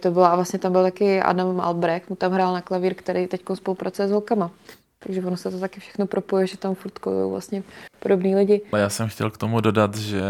[0.00, 3.26] to bylo, a vlastně tam byl taky Adam Albrecht, mu tam hrál na klavír, který
[3.26, 4.50] teď spolupracuje s holkama.
[5.06, 6.98] Takže ono se to taky všechno propoje, že tam furt
[7.28, 7.62] vlastně
[7.98, 8.62] podobní lidi.
[8.76, 10.22] Já jsem chtěl k tomu dodat, že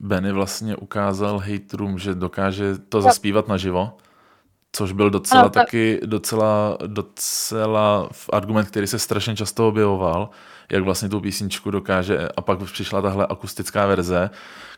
[0.00, 3.96] Benny vlastně ukázal haterům, že dokáže to zaspívat naživo,
[4.72, 10.30] což byl docela ano, taky docela, docela argument, který se strašně často objevoval,
[10.72, 14.30] jak vlastně tu písničku dokáže a pak přišla tahle akustická verze,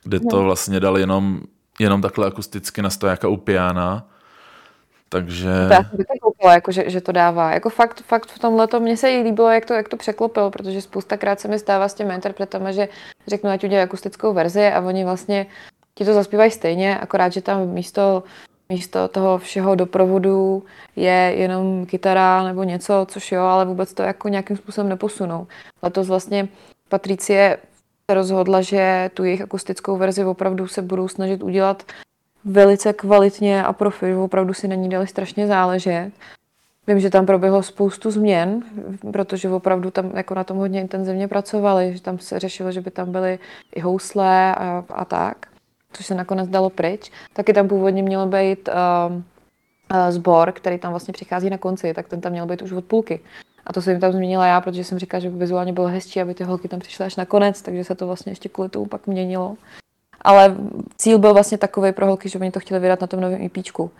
[0.05, 1.41] kde to vlastně dal jenom,
[1.79, 4.09] jenom takhle akusticky na stojáka u piana
[5.09, 5.49] takže...
[5.71, 7.53] Já jsem koukala, jako, že, že, to dává.
[7.53, 10.51] Jako fakt, fakt v tomhle to mně se i líbilo, jak to, jak to překlopil,
[10.51, 12.89] protože spoustakrát se mi stává s těmi interpretama, že
[13.27, 15.47] řeknu, ať udělají akustickou verzi a oni vlastně
[15.95, 18.23] ti to zaspívají stejně, akorát, že tam místo,
[18.69, 20.65] místo toho všeho doprovodu
[20.97, 25.47] je jenom kytara nebo něco, což jo, ale vůbec to jako nějakým způsobem neposunou.
[25.83, 26.49] Letos vlastně
[26.89, 27.59] Patricie
[28.11, 31.83] se rozhodla, že tu jejich akustickou verzi opravdu se budou snažit udělat
[32.47, 36.11] velice kvalitně a profi, opravdu si na ní dali strašně záležet.
[36.87, 38.63] Vím, že tam proběhlo spoustu změn,
[39.13, 42.91] protože opravdu tam jako na tom hodně intenzivně pracovali, že tam se řešilo, že by
[42.91, 43.39] tam byly
[43.75, 45.47] i housle a, a tak,
[45.93, 47.11] což se nakonec dalo pryč.
[47.33, 52.09] Taky tam původně mělo být uh, uh, sbor, který tam vlastně přichází na konci, tak
[52.09, 53.21] ten tam měl být už od půlky.
[53.67, 56.35] A to jsem tam změnila já, protože jsem říkala, že by vizuálně bylo hezčí, aby
[56.35, 59.07] ty holky tam přišly až na konec, takže se to vlastně ještě kvůli tomu pak
[59.07, 59.57] měnilo.
[60.27, 60.57] Ale
[60.97, 63.91] cíl byl vlastně takový pro holky, že oni to chtěli vydat na tom novém IPčku.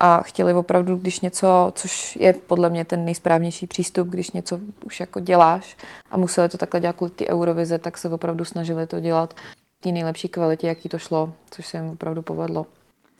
[0.00, 5.00] A chtěli opravdu, když něco, což je podle mě ten nejsprávnější přístup, když něco už
[5.00, 5.76] jako děláš
[6.10, 9.34] a museli to takhle dělat kvůli ty Eurovize, tak se opravdu snažili to dělat
[9.80, 12.66] té nejlepší kvalitě, jaký to šlo, což se jim opravdu povedlo.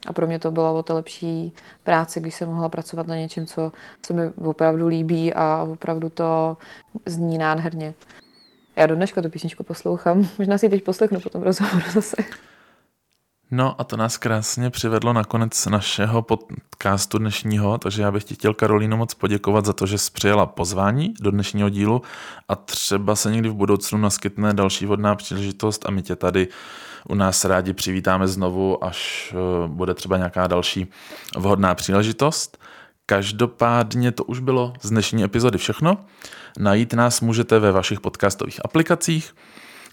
[0.07, 1.53] A pro mě to bylo o to lepší
[1.83, 3.71] práce, když jsem mohla pracovat na něčem, co
[4.05, 6.57] se mi opravdu líbí a opravdu to
[7.05, 7.93] zní nádherně.
[8.75, 10.27] Já do dneška tu písničku poslouchám.
[10.37, 12.15] Možná si ji teď poslechnu po tom rozhovoru zase.
[13.53, 18.35] No a to nás krásně přivedlo na konec našeho podcastu dnešního, takže já bych ti
[18.35, 22.01] chtěl Karolínu moc poděkovat za to, že jsi přijela pozvání do dnešního dílu
[22.47, 26.47] a třeba se někdy v budoucnu naskytne další vodná příležitost a my tě tady
[27.09, 30.87] u nás rádi přivítáme znovu, až eh, bude třeba nějaká další
[31.37, 32.57] vhodná příležitost.
[33.05, 35.97] Každopádně to už bylo z dnešní epizody všechno.
[36.59, 39.33] Najít nás můžete ve vašich podcastových aplikacích